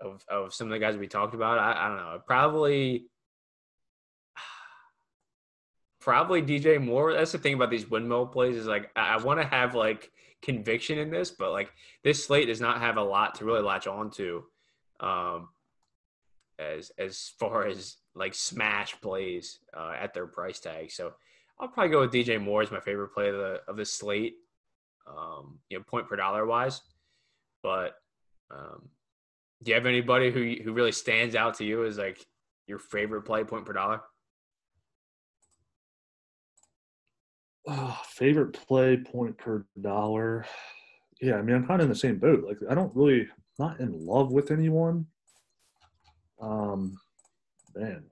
[0.00, 2.20] of, of some of the guys we talked about, I, I don't know.
[2.26, 3.06] Probably
[6.02, 7.14] probably DJ Moore.
[7.14, 10.10] That's the thing about these windmill plays is like I, want to have like
[10.42, 11.72] conviction in this, but like
[12.02, 14.44] this slate does not have a lot to really latch on to,
[15.00, 15.48] um,
[16.58, 20.90] as as far as like smash plays uh, at their price tag.
[20.90, 21.14] So
[21.58, 24.34] I'll probably go with DJ Moore as my favorite play of the of the slate,
[25.06, 26.82] um, you know, point per dollar wise.
[27.62, 27.94] But
[28.50, 28.88] um,
[29.62, 32.26] do you have anybody who who really stands out to you as like
[32.66, 34.00] your favorite play point per dollar?
[37.66, 40.44] Oh, favorite play point per dollar.
[41.20, 42.44] Yeah, I mean, I'm kind of in the same boat.
[42.44, 45.06] Like, I don't really not in love with anyone.
[46.40, 46.98] Um,
[47.76, 48.04] man,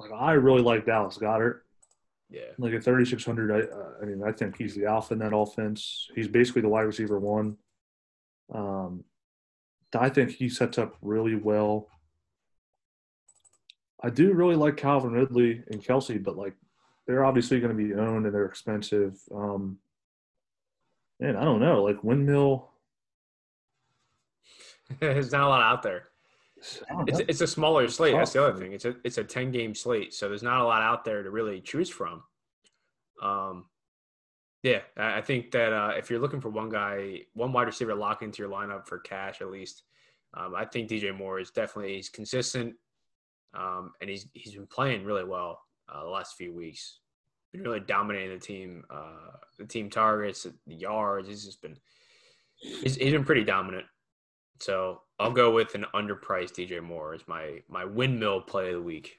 [0.00, 1.60] like I really like Dallas Goedert.
[2.28, 5.34] Yeah, like at 3600, I, uh, I mean, I think he's the alpha in that
[5.34, 6.08] offense.
[6.14, 7.56] He's basically the wide receiver one.
[8.52, 9.04] Um,
[9.94, 11.88] I think he sets up really well
[14.02, 16.54] I do really like Calvin Ridley and Kelce, but like
[17.06, 19.18] they're obviously going to be owned and they're expensive.
[19.34, 19.78] Um,
[21.18, 21.82] man, I don't know.
[21.82, 22.70] Like windmill,
[25.00, 26.08] There's not a lot out there.
[27.06, 28.14] It's it's a smaller slate.
[28.14, 28.72] That's the other thing.
[28.72, 31.30] It's a it's a ten game slate, so there's not a lot out there to
[31.30, 32.22] really choose from.
[33.22, 33.66] Um,
[34.62, 37.92] yeah, I I think that uh, if you're looking for one guy, one wide receiver
[37.92, 39.84] to lock into your lineup for cash at least,
[40.34, 42.74] um, I think DJ Moore is definitely he's consistent,
[43.54, 47.00] um, and he's he's been playing really well uh, the last few weeks.
[47.52, 51.28] Been really dominating the team, uh, the team targets, the yards.
[51.28, 51.76] He's just been
[52.60, 53.86] he's, he's been pretty dominant.
[54.60, 58.82] So I'll go with an underpriced DJ Moore as my my windmill play of the
[58.82, 59.16] week.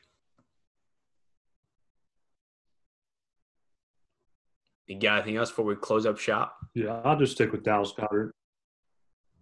[4.88, 6.58] You got anything else before we close up shop?
[6.74, 8.32] Yeah, I'll just stick with Dallas Goedert.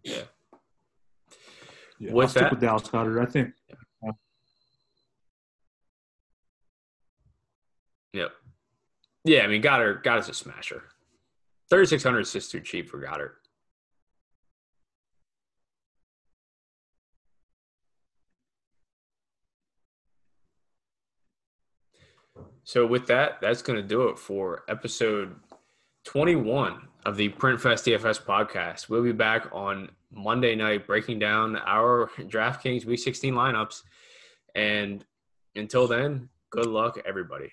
[0.04, 0.22] Yeah.
[2.00, 3.22] Yeah, With I'll stick with Dallas Goedert.
[3.22, 3.54] I think
[8.14, 8.32] Yep.
[9.26, 10.84] Yeah, I mean Goedert Goedert's a smasher.
[11.70, 13.34] Thirty six hundred is just too cheap for Goedert.
[22.64, 25.36] So with that, that's going to do it for episode
[26.06, 28.90] 21 of the PrintFest DFS podcast.
[28.90, 33.82] We'll be back on Monday night breaking down our DraftKings Week 16 lineups.
[34.54, 35.04] And
[35.56, 37.52] until then, good luck, everybody.